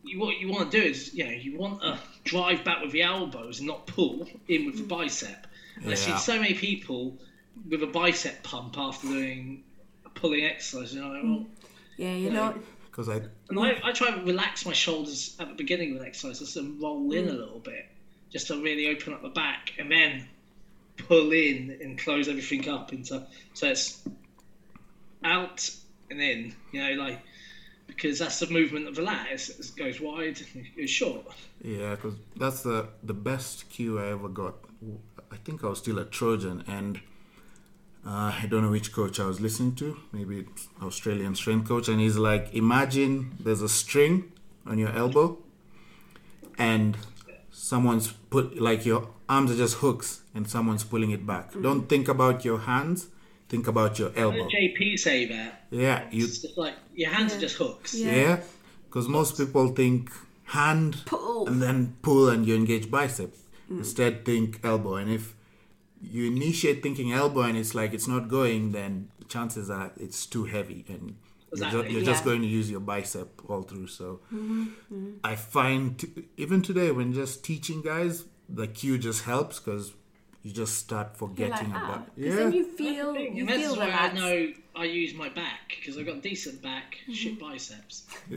[0.03, 2.93] you, what you want to do is, you know, you want to drive back with
[2.93, 5.49] the elbows and not pull in with the bicep.
[5.83, 7.17] And I've seen so many people
[7.69, 9.65] with a bicep pump after doing
[10.05, 10.95] a pulling exercise.
[10.95, 11.47] You know, like, well,
[11.97, 12.39] Yeah, you're Yeah.
[12.39, 12.59] not.
[12.89, 13.21] Because I
[13.51, 16.55] and I, I try to relax my shoulders at the beginning of an exercise just
[16.55, 17.39] to roll in a Mm.
[17.39, 17.87] little bit,
[18.31, 20.29] just to really open up the back, and then
[20.97, 24.03] pull in and close everything up into so it's
[25.25, 25.69] out
[26.11, 26.55] and in.
[26.73, 27.21] You know, like
[27.87, 29.29] because that's the movement of the lat.
[29.31, 31.25] It goes wide, and it goes short.
[31.63, 34.55] Yeah, because that's the the best cue I ever got.
[35.31, 37.01] I think I was still a Trojan, and
[38.07, 39.97] uh, I don't know which coach I was listening to.
[40.13, 44.33] Maybe it's Australian strength coach, and he's like, imagine there's a string
[44.67, 45.39] on your elbow,
[46.59, 46.97] and
[47.57, 51.53] someone's put like your arms are just hooks, and someone's pulling it back.
[51.53, 51.63] Mm.
[51.63, 53.09] Don't think about your hands.
[53.49, 54.49] Think about your How elbow.
[54.49, 55.67] did JP say that?
[55.71, 57.39] Yeah, you It's just like your hands Yeah.
[57.39, 57.95] are just hooks.
[57.95, 58.15] Yeah.
[58.15, 58.41] Yeah,
[58.87, 60.11] because most people think
[60.45, 61.47] hand Pull.
[61.49, 63.35] and then pull and you engage bicep.
[63.71, 63.79] Mm.
[63.79, 64.95] Instead, think elbow.
[64.97, 65.35] And if
[66.01, 70.45] you initiate thinking elbow and it's like it's not going, then chances are it's too
[70.45, 71.26] heavy and you're, ju-
[71.65, 71.93] Exactly.
[71.95, 72.31] you're just Yeah.
[72.31, 73.87] going to use your bicep all through.
[73.89, 74.21] So
[75.25, 79.93] I find t- even today when just teaching guys, the cue just helps because
[80.43, 82.07] you just start forgetting like, ah, about.
[82.17, 85.13] 'cause then you feel That's the you and feel the why I know I use
[85.15, 87.13] my back because I've got decent back, Mm-hmm.
[87.15, 88.07] shit biceps.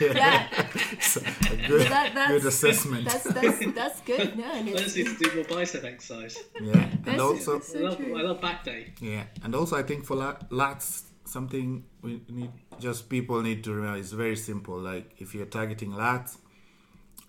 [0.00, 3.04] Yeah, a good, that, that's good assessment.
[3.04, 4.38] That's that's that's good.
[4.38, 6.38] No, and I just need to do more bicep exercise.
[6.60, 8.00] yeah, That's- and also So I, love.
[8.00, 8.92] I love back day.
[9.00, 13.72] Yeah, and also I think for lat- lats, something we need just people need to
[13.72, 14.78] remember is very simple.
[14.78, 16.36] Like if you're targeting lats,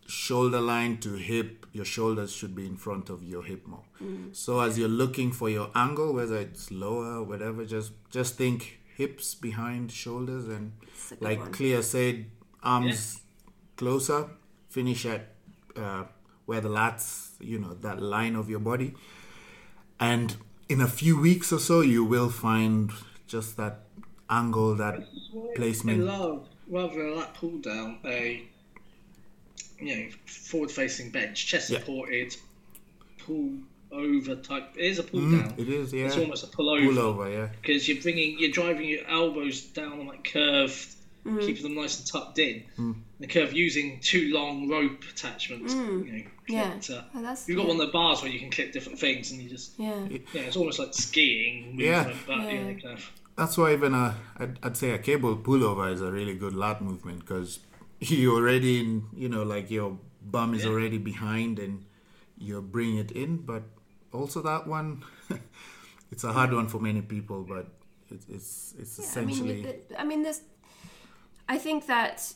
[0.08, 3.84] shoulder line to hip, your shoulders should be in front of your hip more.
[4.32, 9.36] So as you're looking for your angle, whether it's lower, whatever, just just think hips
[9.36, 10.74] behind shoulders and
[11.20, 11.52] like one.
[11.52, 12.26] Claire said,
[12.62, 13.22] arms
[13.76, 14.30] closer,
[14.70, 15.30] finish at
[15.76, 16.04] uh,
[16.46, 18.94] where the lats, you know, that line of your body.
[20.00, 20.36] And
[20.70, 22.92] in a few weeks or so, you will find
[23.28, 23.83] just that
[24.30, 26.04] angle, that I placement.
[26.04, 28.44] love rather than a lat pull down, a
[29.80, 31.80] you know forward facing bench, chest Yeah.
[31.80, 32.36] supported,
[33.20, 33.52] pull
[33.92, 34.72] over type.
[34.76, 35.54] It is a pull Mm, down.
[35.58, 36.06] it is, yeah.
[36.08, 36.86] It's almost a pull over.
[36.88, 37.50] Pull over, yeah.
[37.62, 40.88] because you're bringing you're driving your elbows down on that curved
[41.40, 42.96] keeping them nice and tucked in Mm.
[43.22, 46.28] the curve using two long rope attachments you know, Mm.
[46.50, 46.72] Yeah.
[46.72, 47.68] clipped, uh, Oh, that's you've got yeah.
[47.70, 50.06] one of the bars where you can clip different things and you just Yeah.
[50.10, 52.14] yeah it's almost like skiing movement Yeah.
[52.28, 52.70] but yeah, Yeah.
[52.72, 56.12] you kind of That's why even a, I'd, I'd say a cable pullover is a
[56.12, 57.60] really good lat movement because
[58.00, 60.72] you already, in, you know, like your bum is Yeah.
[60.72, 61.86] already behind and
[62.38, 63.38] you bring it in.
[63.38, 63.64] But
[64.12, 65.04] also that one,
[66.12, 67.68] it's a hard one for many people, but
[68.12, 69.68] it, it's it's Yeah, I mean,
[69.98, 70.42] I mean, this.
[71.50, 72.34] I think that,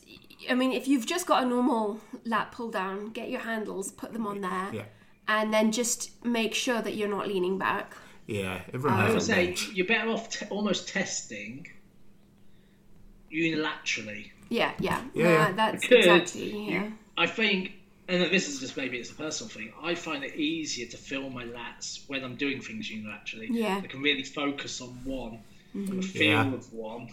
[0.50, 4.12] I mean, if you've just got a normal lat pull down, get your handles, put
[4.12, 4.84] them on there, yeah,
[5.26, 7.96] and then just make sure that you're not leaning back.
[8.28, 8.60] Yeah.
[8.72, 9.70] Everyone I would a say bench.
[9.72, 11.66] you're better off te- almost testing
[13.32, 15.52] unilaterally Yeah, yeah, Yeah, No, yeah.
[15.52, 16.90] that's Because exactly yeah.
[17.16, 17.72] I think
[18.10, 21.28] and this is just maybe it's a personal thing I find it easier to fill
[21.30, 23.80] my lats when I'm doing things unilaterally Yeah.
[23.82, 25.38] I can really focus on one
[25.74, 26.52] and the feel Yeah.
[26.54, 27.08] of one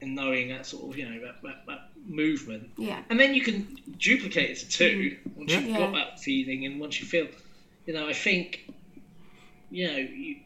[0.00, 3.42] and knowing that sort of you know that, that, that movement Yeah, and then you
[3.42, 5.38] can duplicate it to 2 mm-hmm.
[5.40, 5.60] once Yeah.
[5.60, 5.78] you've Yeah.
[5.78, 7.26] got that feeling and once you feel
[7.86, 8.67] you know I think
[9.70, 10.36] you know you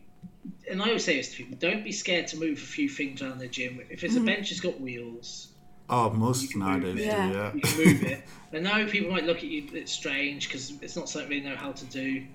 [0.71, 3.23] and I always say this to people don't be scared to move a few things
[3.23, 4.27] around the gym if it's a mm-hmm.
[4.27, 5.53] bench that's got wheels
[5.89, 7.07] Oh, most can move nowadays it.
[7.07, 7.31] Yeah.
[7.31, 7.53] yeah.
[7.55, 8.25] you can move it.
[8.55, 11.41] And know people might look at you a bit strange because it's not something they
[11.41, 12.27] know how to do.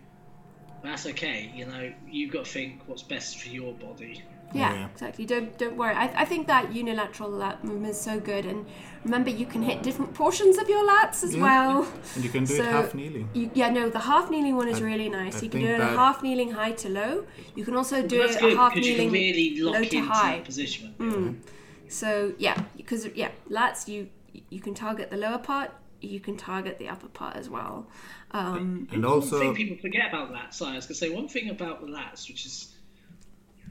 [0.81, 1.51] But that's okay.
[1.55, 4.23] You know, you've got to think what's best for your body.
[4.53, 4.87] Yeah, Yeah.
[4.93, 5.25] exactly.
[5.25, 5.93] Don't don't worry.
[5.93, 8.65] I, I think that unilateral lat movement is so good, and
[9.03, 11.41] remember you can hit different portions of your lats as Yeah.
[11.43, 11.87] well.
[12.15, 13.29] And you can do So- it half kneeling.
[13.33, 15.37] You, yeah, no, the half kneeling one is I- really nice.
[15.37, 17.25] I you can do it a half kneeling high to low.
[17.55, 19.73] You can also do that's it good a half because you kneeling can really lock
[19.75, 20.35] low into to high.
[20.37, 21.41] that position.
[21.89, 24.09] So yeah, because yeah, lats you
[24.49, 25.71] you can target the lower part,
[26.01, 27.87] you can target the upper part as well.
[28.31, 31.09] Um, And One also, thing people forget about lats, sorry, I was going to say
[31.09, 32.73] one thing about the lats, which is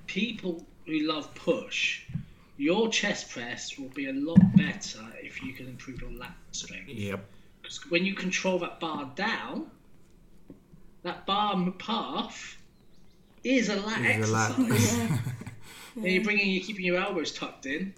[0.06, 2.02] people who love push,
[2.56, 6.88] your chest press will be a lot better if you can improve your lat strength.
[6.88, 7.24] yep,
[7.62, 9.70] Because when you control that bar down,
[11.02, 12.56] that bar m- path
[13.44, 14.50] is a lat Is a lat.
[14.58, 14.98] exercise.
[14.98, 15.18] yeah,
[15.96, 17.92] And you're bringing, you're keeping your elbows tucked in,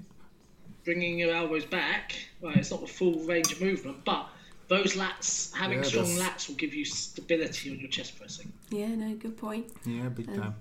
[0.85, 2.15] bringing your elbows back.
[2.41, 4.29] Right, it's not a full range of movement, but
[4.69, 8.53] those lats, having Yeah, strong that's- lats, will give you stability on your chest pressing.
[8.71, 9.67] yeah, no, good point.
[9.87, 10.55] yeah, big um, time.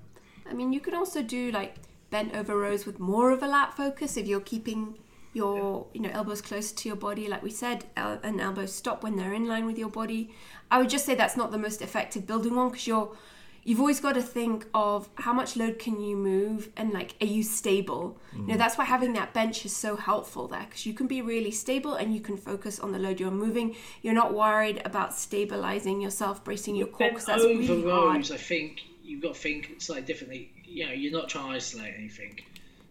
[0.49, 1.75] I mean, you could also do like
[2.09, 4.95] bent over rows with more of a lat focus if you're keeping
[5.33, 9.03] your you know elbows close to your body, like we said, el- and elbows stop
[9.03, 10.33] when they're in line with your body.
[10.71, 13.15] I would just say that's not the most effective building one because you're
[13.63, 17.27] you've always got to think of how much load can you move and like are
[17.27, 18.17] you stable?
[18.33, 18.57] You know mm.
[18.57, 21.95] that's why having that bench is so helpful there because you can be really stable
[21.95, 23.75] and you can focus on the load you're moving.
[24.01, 28.15] You're not worried about stabilizing yourself bracing your core because that's really hard.
[28.15, 30.51] Rows, I think you've got to think slightly differently.
[30.65, 32.39] You know, you're not trying to isolate anything.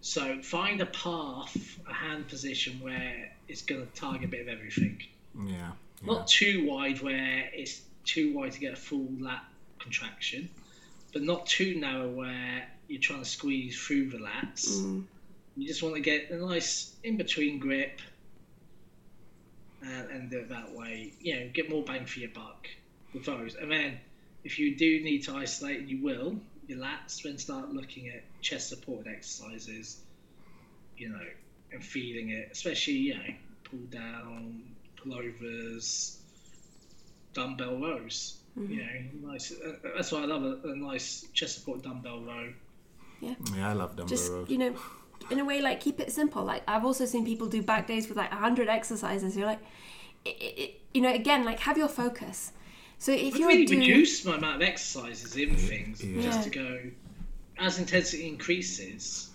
[0.00, 4.48] So find a path, a hand position where it's going to target a bit of
[4.48, 5.02] everything.
[5.38, 5.72] Yeah, yeah.
[6.02, 9.44] Not too wide where it's too wide to get a full lat
[9.78, 10.48] contraction,
[11.12, 14.68] but not too narrow where you're trying to squeeze through the lats.
[14.68, 15.04] Mm.
[15.56, 18.00] You just want to get a nice in between grip
[19.82, 21.12] and, and do it that way.
[21.20, 22.68] You know, get more bang for your buck
[23.12, 23.56] with those.
[23.56, 23.98] And then
[24.46, 26.36] if you do need to isolate, and you will,
[26.68, 30.02] your lats, then start looking at chest supported exercises,
[30.96, 31.26] you know,
[31.72, 33.34] and feeling it, especially, you know,
[33.64, 34.62] pull down,
[34.96, 36.18] pullovers,
[37.34, 38.38] dumbbell rows.
[38.56, 38.72] Mm-hmm.
[38.72, 39.52] You know, nice.
[39.52, 42.52] Uh, that's why I love a, a nice chest support dumbbell row.
[43.20, 44.48] Yeah, I love dumbbell just rows.
[44.48, 44.76] you know
[45.30, 48.06] in a way like keep it simple like i've also seen people do back days
[48.06, 49.58] with like 100 exercises you're like
[50.26, 52.52] it, it, you know again like have your focus
[52.98, 56.22] so if I've you're really doing reduced my amount of exercises in things Yeah.
[56.22, 56.80] just to go
[57.58, 59.30] as intensity increases.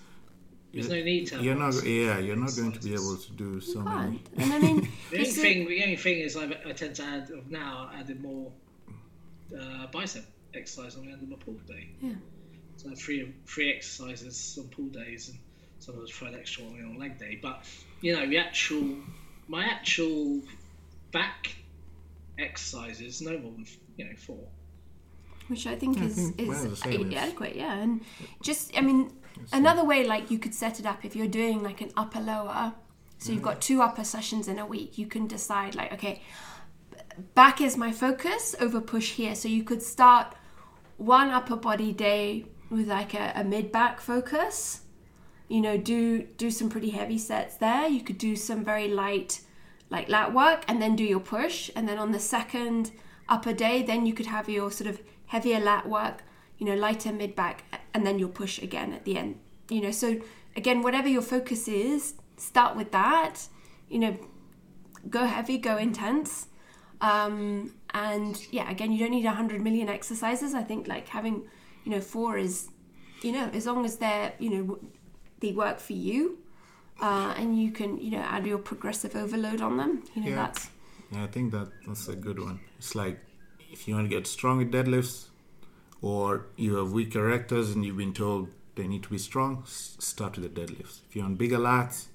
[0.74, 1.36] There's no need to.
[1.36, 4.24] Have You're not, yeah, you're not going to be able to do so you many.
[4.38, 7.30] and i mean The only thing, the only thing is, I, I tend to add
[7.32, 8.50] of now added more
[9.60, 11.90] uh, bicep exercise on the end of my pull day.
[12.02, 12.14] Yeah.
[12.78, 15.38] So I have three three exercises on pull days, and
[15.80, 17.38] sometimes throw an extra one in on leg day.
[17.42, 17.66] But
[18.00, 18.96] you know, the actual
[19.50, 20.42] my actual
[21.12, 21.54] back
[22.38, 23.66] exercises no more than
[23.98, 24.48] you know four.
[25.48, 26.30] which I think I is mm-hmm.
[26.32, 27.12] think is we're the same.
[27.12, 27.56] a- adequate.
[27.56, 28.02] Yeah, and
[28.42, 29.12] just I mean,
[29.52, 32.74] another way like you could set it up if you're doing like an upper lower.
[33.18, 33.62] So you've got mm.
[33.62, 34.98] two upper sessions in a week.
[34.98, 36.24] You can decide like, okay,
[37.36, 39.36] back is my focus over push here.
[39.36, 40.36] So you could start
[40.98, 44.82] one upper body day with like a, a mid back focus.
[45.50, 47.88] You know, do do some pretty heavy sets there.
[47.88, 49.42] You could do some very light
[49.92, 51.70] like lat work and then do your push.
[51.76, 52.92] And then on the second
[53.30, 56.24] upper day then you could have your sort of heavier lat work
[56.58, 57.64] you know lighter mid back
[57.94, 59.40] and then you'll push again at the end
[59.70, 59.92] you know.
[59.92, 60.20] So
[60.56, 63.48] again whatever your focus is start with that.
[63.90, 64.18] You know
[65.10, 66.48] go heavy go intense.
[67.02, 70.54] Um, and yeah again you don't need 100 million exercises.
[70.54, 71.44] I think like having
[71.84, 72.70] you know four is
[73.22, 74.80] you know as long as they're you know
[75.42, 76.38] they work for you
[77.02, 80.36] uh, and you can you know add your progressive overload on them you know Yeah.
[80.44, 80.70] that's
[81.14, 82.60] Yeah, I think that that's a good one.
[82.78, 83.18] It's like
[83.72, 85.18] if you want to get strong with deadlifts,
[86.02, 89.98] or you have weak erectors and you've been told they need to be strong, s-
[90.00, 91.00] start with the deadlifts.
[91.10, 92.06] If you want bigger lats,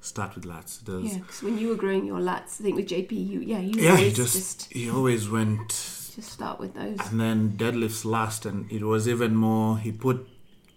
[0.00, 0.80] start with lats.
[0.84, 3.60] There's, Yeah, because when you were growing your lats, I think with JP, you yeah,
[3.60, 6.98] you yeah, just, just he always went, just start with those.
[7.10, 9.78] and then deadlifts last, and it was even more.
[9.78, 10.26] He put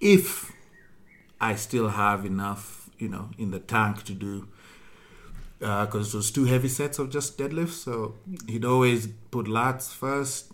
[0.01, 0.51] if
[1.39, 4.47] I still have enough, you know, in the tank to do.
[5.61, 8.15] Uh, because it was two heavy sets of just deadlifts, so
[8.47, 10.51] he'd always put lats first,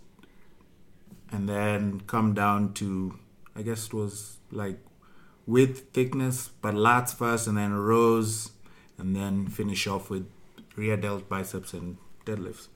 [1.30, 3.16] and then come down to,
[3.54, 4.78] I guess it was like
[5.46, 8.50] width, thickness, but lats first, and then rows,
[8.98, 10.28] and then finish off with
[10.74, 12.66] rear delt biceps and deadlifts.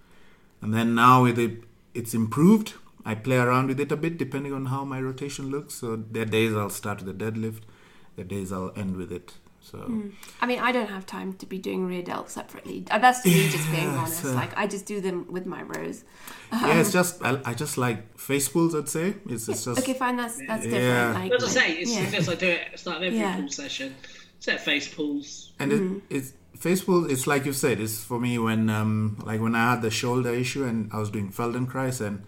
[0.63, 1.65] And then now with it,
[1.95, 2.75] it's improved.
[3.05, 5.75] I play around with it a bit depending on how my rotation looks.
[5.75, 7.63] So there are days I'll start with the deadlift,
[8.17, 9.35] the days I'll end with it.
[9.63, 10.09] So Hmm.
[10.41, 12.85] I mean, I don't have time to be doing rear delt separately.
[12.91, 14.23] Uh, That's me just being Yeah, honest.
[14.23, 16.03] so- Like I just do them with my rows.
[16.53, 18.75] yeah, it's just I, I just like face pulls.
[18.75, 20.17] I'd say it's, it's just Okay, fine.
[20.17, 20.71] That's that's Yeah.
[20.71, 21.15] different.
[21.15, 22.05] Like, As I say, it's yeah.
[22.07, 22.79] because I do it.
[22.79, 23.37] Start of every Yeah.
[23.37, 23.95] pull session,
[24.41, 25.53] set face pulls.
[25.59, 27.11] and it, it's face pull.
[27.11, 27.81] It's like you said.
[27.81, 31.11] It's for me when um like when I had the shoulder issue and I was
[31.11, 32.25] doing Feldenkrais and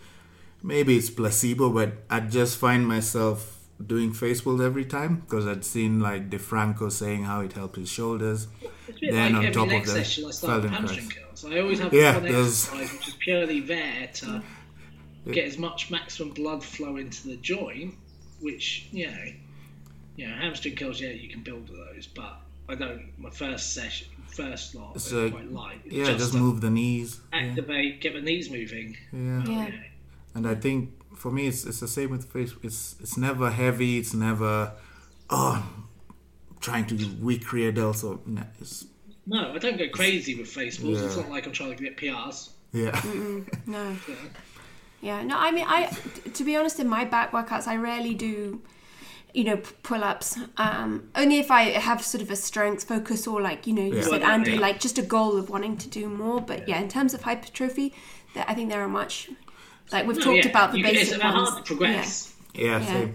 [0.62, 5.64] maybe it's placebo, but I just find myself doing face pulls every time because I'd
[5.64, 8.46] seen like DeFranco saying how it helped his shoulders.
[8.88, 10.70] It's a bit Then like on every top leg of that, session, I start Feldenkrais.
[10.70, 11.44] hamstring curls.
[11.44, 14.42] I always have Yeah, one there's- exercise which is purely there to
[15.32, 17.94] get as much maximum blood flow into the joint,
[18.40, 19.24] which you know,
[20.16, 21.00] you know, hamstring curls.
[21.00, 23.08] Yeah, you can build those, but I don't.
[23.18, 25.80] My first session, first lot, is So, quite light.
[25.84, 27.20] It's Yeah, just, to move the knees.
[27.32, 27.40] Yeah.
[27.40, 28.96] activate, get the knees moving.
[29.12, 29.44] yeah.
[29.46, 29.66] Oh, yeah.
[29.66, 29.72] You.
[30.34, 30.90] And I think
[31.22, 32.52] for me, it's, it's the same with face.
[32.68, 33.92] It's it's never heavy.
[33.98, 34.72] It's never
[35.30, 35.58] oh
[36.60, 38.86] trying to do weak rear delts or no, it's
[39.26, 40.82] No, I don't go crazy with Facebook.
[40.82, 41.02] pulls.
[41.02, 42.50] It's not like I'm trying to get PRs.
[42.72, 43.00] yeah
[43.66, 43.84] No.
[45.08, 45.80] Yeah, no, I mean, I
[46.38, 48.62] to be honest, in my back workouts, I rarely do,
[49.34, 49.56] you know,
[49.88, 50.38] pull-ups.
[50.56, 53.96] Um, only if I have sort of a strength focus or like you know, you
[53.96, 54.02] Yeah.
[54.12, 54.60] said Andy, yeah.
[54.66, 56.40] like just a goal of wanting to do more.
[56.40, 57.92] But yeah, in terms of hypertrophy,
[58.50, 59.28] I think there are much
[59.90, 61.48] like we've No, talked yeah, about the you can- basic it's ones.
[61.48, 62.32] hard to progress.
[62.54, 62.86] yeah, Yeah.
[62.86, 63.14] same.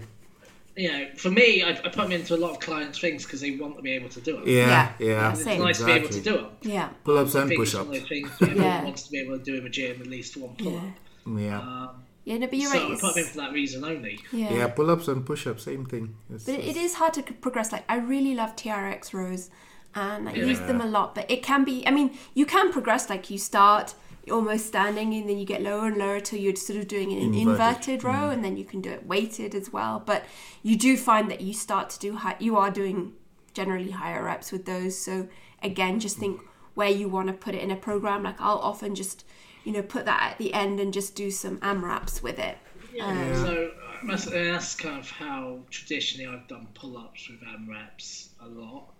[0.76, 3.40] You know, for me, I, I put them into a lot of clients' things because
[3.40, 4.46] they want to be able to do it.
[4.46, 5.60] yeah Yeah, yeah, yeah, It's same.
[5.60, 6.46] nice to be able to do them.
[6.62, 8.84] Yeah, yeah, pull-ups and I think it's one push-ups of those things that everyone Yeah.
[8.84, 10.82] wants to be able to do in the gym at least one pull up.
[11.26, 11.40] yeah.
[11.40, 11.88] yeah Um,
[12.24, 12.96] Yeah, no, but you're so right.
[12.96, 14.20] I put them in for that reason only.
[14.30, 14.52] yeah.
[14.54, 17.72] yeah pull-ups and push-ups same thing it's, But it is hard to progress.
[17.72, 19.50] Like I really love TRX rows,
[19.96, 20.44] and I Yeah.
[20.44, 21.16] use them a lot.
[21.16, 21.84] But it can be.
[21.88, 23.10] I mean, you can progress.
[23.10, 23.94] Like you start
[24.28, 27.12] you're almost standing, and then you get lower and lower till you're sort of doing
[27.12, 27.48] an Inverted.
[27.48, 30.02] inverted, row, and then you can do it weighted as well.
[30.04, 30.24] But
[30.62, 32.36] you do find that you start to do high.
[32.38, 33.14] You are doing
[33.54, 34.96] generally higher reps with those.
[34.96, 35.28] So
[35.62, 36.40] again, just think
[36.74, 38.22] where you want to put it in a program.
[38.22, 39.24] Like I'll often just
[39.64, 42.58] you know put that at the end and just do some AMRAPs with it.
[42.92, 43.34] Yeah.
[43.34, 48.48] So uh, that's, that's kind of how traditionally I've done pull ups with AMRAPs a
[48.48, 48.92] lot.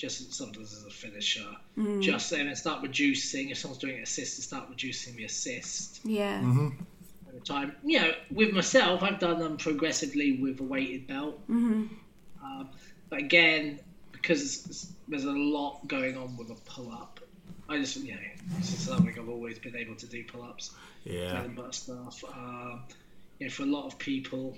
[0.00, 1.46] Just sometimes as a finisher.
[2.00, 3.50] Just then, and start reducing.
[3.50, 6.40] If someone's doing an assist, to start reducing the assist Yeah.
[7.28, 7.76] over time.
[7.84, 11.38] You know, with myself, I've done them progressively with a weighted belt.
[11.50, 11.84] Mm-hmm.
[12.42, 12.68] Um,
[13.10, 13.78] but again,
[14.12, 17.20] because there's a lot going on with a pull up,
[17.68, 18.20] I just, you know,
[18.58, 20.70] it's just something I've always been able to do pull ups,
[21.04, 21.42] Yeah.
[21.42, 22.24] and butter stuff.
[22.24, 22.84] Um,
[23.38, 24.56] you know, for a lot of people,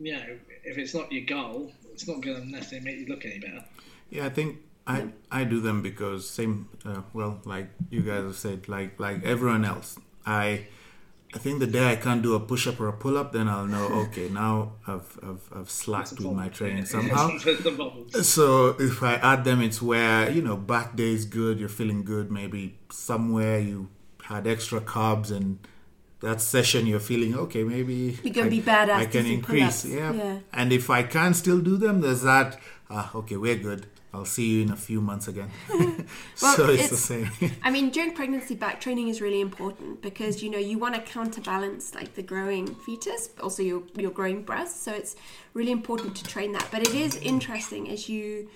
[0.00, 3.26] you know, if it's not your goal, it's not going to necessarily make you look
[3.26, 3.62] any better.
[4.10, 8.36] Yeah, I think I I do them because same uh, well like you guys have
[8.36, 10.66] said like like everyone else I
[11.32, 13.46] I think the day I can't do a push up or a pull up then
[13.48, 18.10] I'll know okay now I've I've, I've slacked with my training somehow That's the problem.
[18.24, 22.02] so if I add them it's where you know back day is good you're feeling
[22.02, 23.88] good maybe somewhere you
[24.24, 25.58] had extra carbs and
[26.20, 30.12] that session you're feeling okay maybe You're gonna I- be badass I can increase yeah.
[30.12, 30.38] Yeah.
[30.52, 32.58] and if I can still do them there's that
[32.90, 36.90] ah okay we're good I'll see you in a few months again Well, so it's,
[36.90, 37.30] the same
[37.62, 41.00] I mean, during pregnancy, back training is really important because you know you want to
[41.00, 44.82] counterbalance like the growing fetus, but also your your growing breast.
[44.82, 45.16] So it's
[45.54, 46.66] really important to train that.
[46.70, 48.48] But it is interesting as you,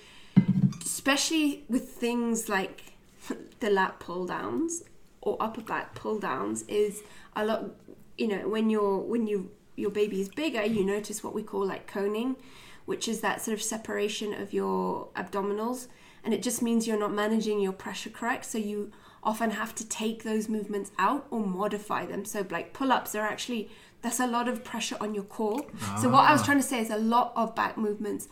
[0.83, 2.93] especially with things like
[3.59, 4.83] the lat pull downs
[5.21, 7.03] or upper back pull downs, is
[7.35, 7.65] a lot.
[8.17, 11.65] You know, when you're when you your baby is bigger, you notice what we call
[11.65, 12.35] like coning,
[12.85, 15.87] which is that sort of separation of your abdominals.
[16.23, 18.45] And it just means you're not managing your pressure correct.
[18.45, 18.91] So you
[19.23, 22.25] often have to take those movements out or modify them.
[22.25, 23.69] So like pull-ups are actually
[24.01, 25.65] that's a lot of pressure on your core.
[25.99, 28.27] So what i was trying to say is a lot of back movements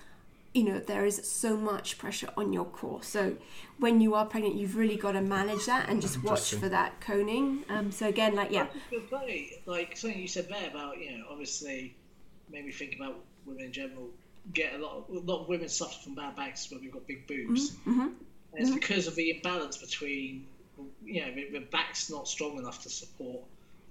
[0.53, 3.01] you know there is so much pressure on your core.
[3.01, 3.37] So
[3.79, 7.01] when you are pregnant you've really got to manage that and just watch for that
[7.01, 7.63] coning.
[7.69, 8.67] Um, so again like yeah.
[9.65, 11.95] Like something you said there about, you know, obviously
[12.51, 14.09] made me think about women in general.
[14.51, 17.07] Get a lot of, a lot of women suffer from bad backs when we've got
[17.07, 17.71] big boobs.
[17.71, 17.91] Mm-hmm.
[17.91, 18.07] mm-hmm
[18.55, 18.79] and it's mm-hmm.
[18.79, 20.45] because of the imbalance between,
[21.03, 23.41] you know, the, the back's not strong enough to support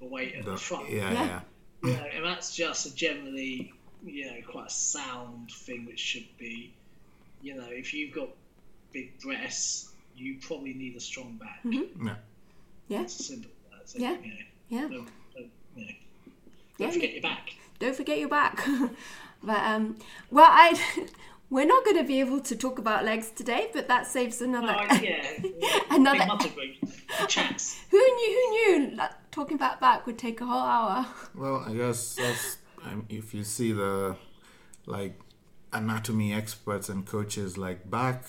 [0.01, 0.89] the weight at the, The- front.
[0.91, 1.25] yeah Yeah.
[1.25, 1.41] yeah
[1.83, 3.73] You know, and that's just a generally,
[4.05, 6.73] you know, quite a sound thing which should be,
[7.41, 8.29] you know, if you've got
[8.93, 11.61] big breasts, you probably need a strong back.
[11.65, 12.07] Mm-hmm.
[12.07, 12.15] yeah
[12.87, 13.51] yeah It's as simple
[13.83, 14.01] as that.
[14.01, 14.17] Yeah.
[14.23, 14.37] You know,
[14.69, 15.93] yeah don't, don't, you know,
[16.79, 17.51] Yeah, don't forget your back.
[17.81, 18.65] don't forget your back.
[19.43, 19.97] but um,
[20.31, 20.79] well, I
[21.51, 24.75] we're not going to be able to talk about legs today, but that saves another.
[24.91, 25.23] Oh, yeah.
[25.91, 27.29] Another- Big mutter group.
[27.29, 27.81] Chats.
[27.91, 28.33] who knew?
[28.33, 28.51] Who
[28.89, 28.97] knew?
[28.97, 31.07] That talking about back would take a whole hour.
[31.35, 34.17] well I guess that's um, if you see the
[34.87, 35.19] like
[35.73, 38.25] anatomy experts and coaches like back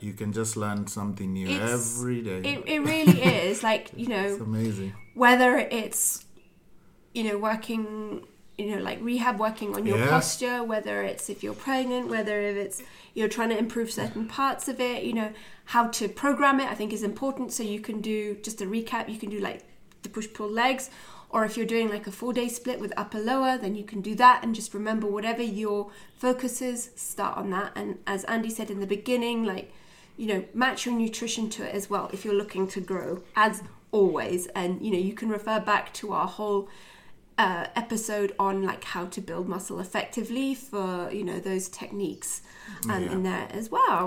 [0.00, 4.08] you can just learn something new It's- every day It, it really is like you
[4.08, 6.24] know it's amazing whether it's
[7.14, 8.26] you know working
[8.60, 10.10] you know like rehab working on your Yeah.
[10.10, 12.82] posture whether it's if you're pregnant whether if it's
[13.14, 15.30] you're trying to improve certain parts of it you know
[15.74, 17.52] how to program it i think is important.
[17.52, 19.60] So you can do just a recap you can do like
[20.02, 20.90] the push pull legs
[21.32, 24.00] or if you're doing like a four day split with upper lower then you can
[24.00, 27.72] do that and just remember whatever your focus is start on that.
[27.76, 29.72] And as andy said in the beginning like
[30.16, 33.62] you know match your nutrition to it as well if you're looking to grow as
[33.92, 34.46] always.
[34.60, 36.68] And you know you can refer back to our whole
[37.44, 40.88] uh, episode on like how to build muscle effectively for
[41.18, 42.30] you know those techniques
[42.90, 43.12] um, Yeah.
[43.14, 44.02] in there as well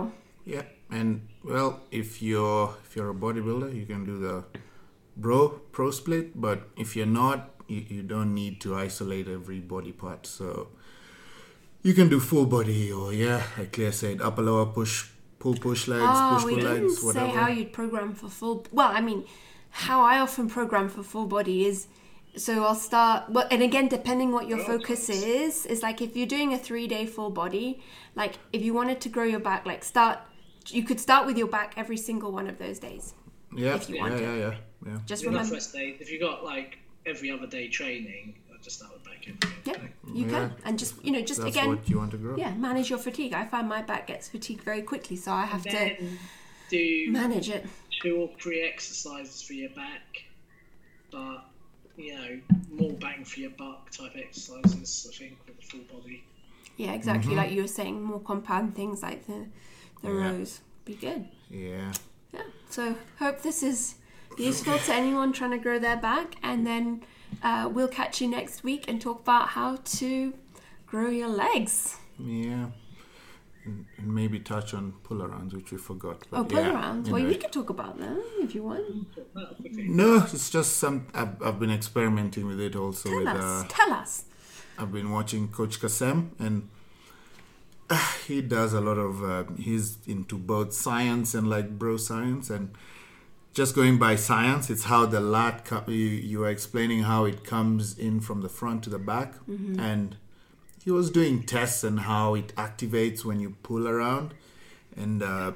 [0.53, 0.65] Yeah,
[0.99, 1.09] and
[1.51, 1.69] well,
[2.01, 4.35] if you're if you're a bodybuilder, you can do the
[5.25, 5.39] bro
[5.75, 6.25] pro split.
[6.45, 7.39] But if you're not,
[7.73, 10.27] you, you don't need to isolate every body part.
[10.27, 10.67] So
[11.81, 15.09] you can do full body, or yeah, like Claire said, upper lower push,
[15.39, 17.39] pull push legs, oh push we pull didn't legs, say whatever.
[17.39, 19.25] how you'd program for full well i mean
[19.87, 21.87] how i often program for full body is
[22.35, 26.15] so i'll start well and again depending what your oh, focus is is like if
[26.15, 27.81] you're doing a three day full body
[28.15, 30.19] like if you wanted to grow your back like start
[30.67, 33.13] you could start with your back every single one of those days
[33.55, 34.55] yeah, if you yeah, want yeah, yeah,
[34.85, 34.97] yeah.
[35.05, 35.95] just Enough remember rest day.
[35.99, 39.45] If you got like every other day training, I'll just start with back end.
[39.65, 39.73] yeah
[40.11, 40.31] you Yeah.
[40.31, 42.35] can and just you know just That's again what you want to grow.
[42.35, 45.61] yeah manage your fatigue i find my back gets fatigued very quickly so i have
[45.63, 45.95] to
[46.69, 47.65] do manage it
[48.01, 50.23] two or three exercises for your back,
[51.11, 51.45] but
[51.97, 52.39] you know
[52.71, 55.07] more bang for your buck type exercises.
[55.09, 56.23] I think with the full body.
[56.77, 59.45] yeah exactly like you were saying more compound things like the
[60.01, 60.19] the Mm-hmm.
[60.19, 60.31] Yeah.
[60.31, 61.93] rows be good Yeah.
[62.33, 63.95] yeah so hope this is
[64.37, 67.03] useful to anyone trying to grow their back and then
[67.43, 70.33] uh, we'll catch you next week and talk about how to
[70.87, 72.67] grow your legs Yeah.
[73.65, 76.23] And, maybe touch on pull arounds, which we forgot.
[76.29, 77.29] But oh pull yeah, around you well know.
[77.29, 78.83] we could talk about them if you want
[79.75, 81.07] No, it's just some.
[81.13, 83.09] I've, I've been experimenting with it also.
[83.09, 84.25] tell with us uh, tell us
[84.77, 86.67] I've been watching Coach Kasem, and
[88.27, 92.73] he does a lot of uh, he's into both science and like bro science and
[93.53, 97.43] just going by science it's how the lat co- you, you are explaining how it
[97.43, 100.17] comes in from the front to the back and
[100.83, 104.33] he was doing tests and how it activates when you pull around
[104.97, 105.51] and uh,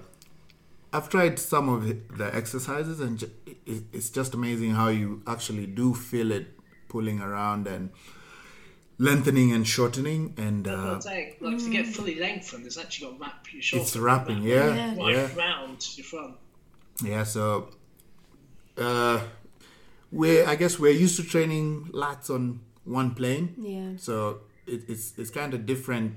[0.94, 1.86] i've tried some of
[2.18, 3.30] the exercises and
[3.66, 6.48] it's just amazing how you actually do feel it
[6.88, 7.90] pulling around and
[8.98, 13.22] lengthening and shortening and uh, say, like to get fully lengthened, it's actually got to
[13.24, 13.84] wrap your shoulder.
[13.84, 14.96] it's wrapping around- yeah Yeah.
[15.04, 16.36] Right yeah round your front.
[17.04, 17.68] Yeah, so
[18.78, 19.22] uh,
[20.12, 23.54] we I guess we're used to training lats on one plane.
[23.60, 23.98] Yeah.
[23.98, 26.16] So it, it's it's kind of different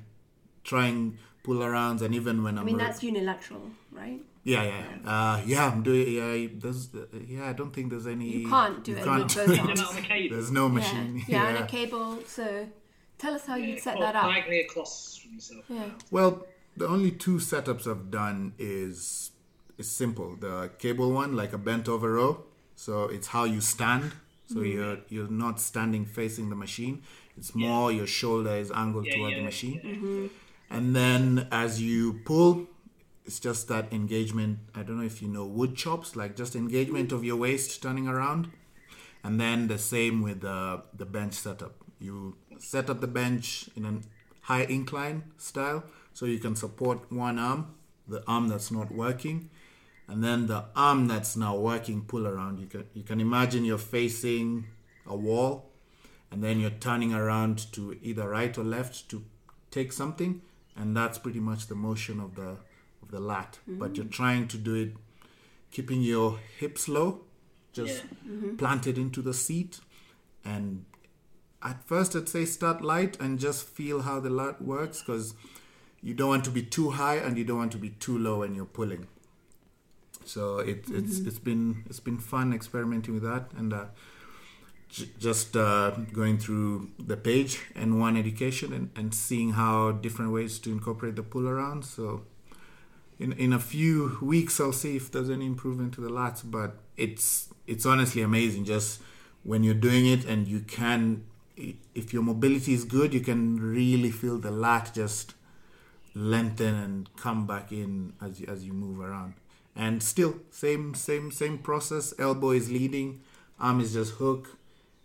[0.65, 4.21] trying pull arounds and even when I'm I mean, re- that's unilateral, right?
[4.43, 6.89] yeah yeah uh, yeah I'm doing yeah there's
[7.29, 9.49] yeah I don't think there's any You can't do you it can't do it.
[9.49, 9.81] You're arms.
[9.81, 10.35] not on the cable.
[10.37, 10.73] There's no Yeah.
[10.81, 11.25] machine.
[11.29, 12.19] Yeah, on a cable.
[12.27, 12.67] So
[13.19, 14.25] tell us how Yeah, you'd set that up.
[14.25, 15.65] Diagonally across from yourself.
[15.69, 15.91] Yeah.
[16.11, 16.47] Well,
[16.77, 19.31] the only two setups I've done is
[19.79, 20.37] is simple.
[20.37, 22.45] The cable one, like a bent over row,
[22.77, 24.13] so it's how you stand.
[24.53, 27.03] So you're you're not standing facing the machine.
[27.41, 29.81] It's more your shoulder is angled toward the machine.
[29.83, 30.27] Mm-hmm.
[30.69, 32.67] And then as you pull,
[33.25, 34.59] it's just that engagement.
[34.75, 38.07] I don't know if you know wood chops, like just engagement of your waist turning
[38.07, 38.51] around.
[39.25, 41.73] And then the same with the the bench setup.
[41.99, 43.95] You set up the bench in a
[44.43, 47.75] high incline style, so you can support one arm,
[48.07, 49.49] the arm that's not working,
[50.09, 52.59] and then the arm that's now working pull around.
[52.59, 54.67] You can you can imagine you're facing
[55.07, 55.70] a wall,
[56.31, 59.25] and then you're turning around to either right or left to
[59.71, 60.43] take something,
[60.77, 62.57] and that's pretty much the motion of the
[63.03, 63.59] of the lat.
[63.67, 64.13] But you're mm.
[64.13, 64.93] trying to do it,
[65.71, 67.23] keeping your hips low,
[67.73, 68.57] just mm-hmm.
[68.57, 69.81] planted into the seat,
[70.45, 70.85] and
[71.63, 75.35] at first I'd say start light and just feel how the lat works because
[76.03, 78.41] you don't want to be too high and you don't want to be too low
[78.41, 79.07] when you're pulling.
[80.25, 81.29] So it, it's mm-hmm.
[81.29, 83.87] it's been it's been fun experimenting with that and uh,
[85.19, 90.71] just uh, going through the page N1 Education and, and seeing how different ways to
[90.71, 91.85] incorporate the pull around.
[91.85, 92.23] So
[93.19, 96.77] in in a few weeks I'll see if there's any improvement to the lats, but
[96.97, 99.01] it's it's honestly amazing just
[99.43, 101.25] when you're doing it and you can
[101.95, 105.35] if your mobility is good you can really feel the lat just
[106.15, 109.35] lengthen and come back in as you, as you move around
[109.77, 113.21] and still same same same process elbow is leading
[113.59, 114.59] arm is just hook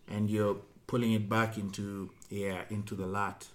[0.08, 3.48] and you're pulling it back into yeah into the lat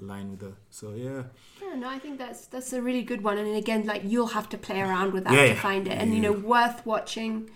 [0.00, 1.22] line with the so yeah
[1.62, 3.38] Yeah, no, I think that's that's a really good one.
[3.38, 5.60] And again, like you'll have to play around with that Yeah, to yeah.
[5.60, 5.92] find it.
[6.00, 7.50] And you know, worth watching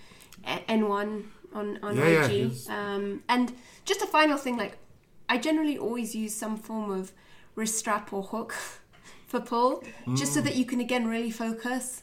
[0.69, 2.53] n1 on on Yeah, yeah, IG.
[2.69, 3.53] Um, and
[3.85, 4.77] just a final thing, like
[5.29, 7.13] I generally always use some form of
[7.55, 8.55] wrist strap or hook
[9.27, 10.35] for pull, just Mm.
[10.35, 12.03] so that you can again really focus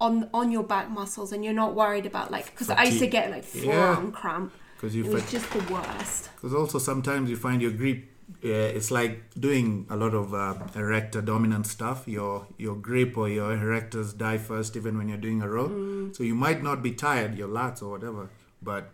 [0.00, 3.06] on on your back muscles and you're not worried about like because I used to
[3.06, 3.62] get like Yeah.
[3.64, 4.52] forearm cramp.
[4.84, 6.30] Because you It was just the worst.
[6.36, 8.04] Because also sometimes you find your grip.
[8.44, 12.06] Uh, it's like doing a lot of uh, erector dominant stuff.
[12.06, 15.68] Your your grip or your erectors die first, even when you're doing a row.
[15.68, 16.16] Mm.
[16.16, 18.28] So you might not be tired, your lats or whatever,
[18.62, 18.90] but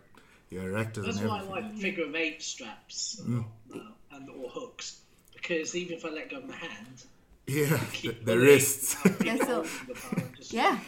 [0.49, 1.69] your erectors That's and why I everything.
[1.71, 3.45] like figure of eight straps Mm.
[3.73, 4.99] now, and or hooks
[5.33, 7.03] because even if I let go of my hand,
[7.47, 8.95] Yeah, the, the wrists.
[9.05, 10.23] I keep Yeah, so- holding the bar
[10.59, 10.79] Yeah.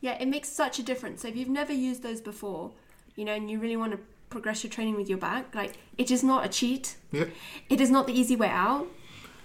[0.00, 1.22] Yeah, it makes such a difference.
[1.22, 2.72] So if you've never used those before,
[3.16, 3.98] you know, and you really want to
[4.30, 6.96] progress your training with your back, like it is not a cheat.
[7.12, 7.24] yeah,
[7.70, 8.86] It is not the easy way out.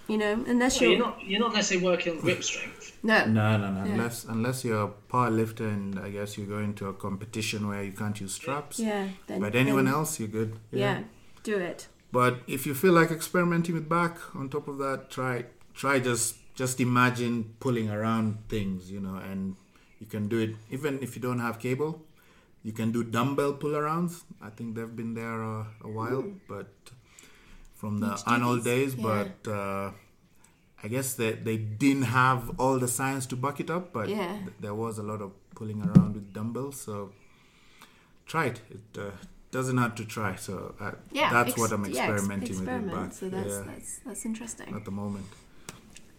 [0.07, 2.97] You know, unless Well, you're, you're not you're not necessarily working on grip strength.
[3.03, 3.85] no, no, no, no.
[3.85, 3.91] Yeah.
[3.93, 7.81] Unless unless you're a power lifter and I guess you go into a competition where
[7.83, 8.79] you can't use straps.
[8.79, 9.07] yeah.
[9.27, 10.59] Then, But anyone then- else, you're good.
[10.71, 11.03] yeah.
[11.43, 11.87] do it.
[12.11, 16.35] But if you feel like experimenting with back, on top of that, try try just
[16.53, 19.55] just imagine pulling around things, you know, and
[19.99, 22.01] you can do it even if you don't have cable.
[22.63, 24.23] You can do dumbbell pull arounds.
[24.41, 26.67] I think they've been there a, a while, but
[27.75, 28.95] from the Need Arnold days.
[28.95, 29.03] yeah.
[29.43, 29.91] But uh,
[30.83, 34.37] I guess they they didn't have all the science to back it up, but Yeah.
[34.37, 36.79] th- there was a lot of pulling around with dumbbells.
[36.79, 37.11] So
[38.25, 38.61] try it.
[38.69, 39.11] It uh,
[39.51, 40.35] doesn't have to try.
[40.37, 43.13] So uh, Yeah, that's ex- what I'm yeah, ex- experimenting with experiment.
[43.13, 44.73] So that's yeah, that's that's interesting.
[44.73, 45.25] at the moment.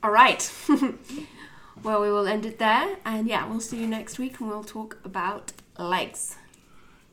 [0.03, 0.42] All right.
[1.82, 4.62] well, we will end it there, and yeah, we'll see you next week, and we'll
[4.64, 6.37] talk about legs.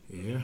[0.09, 0.43] Yeah.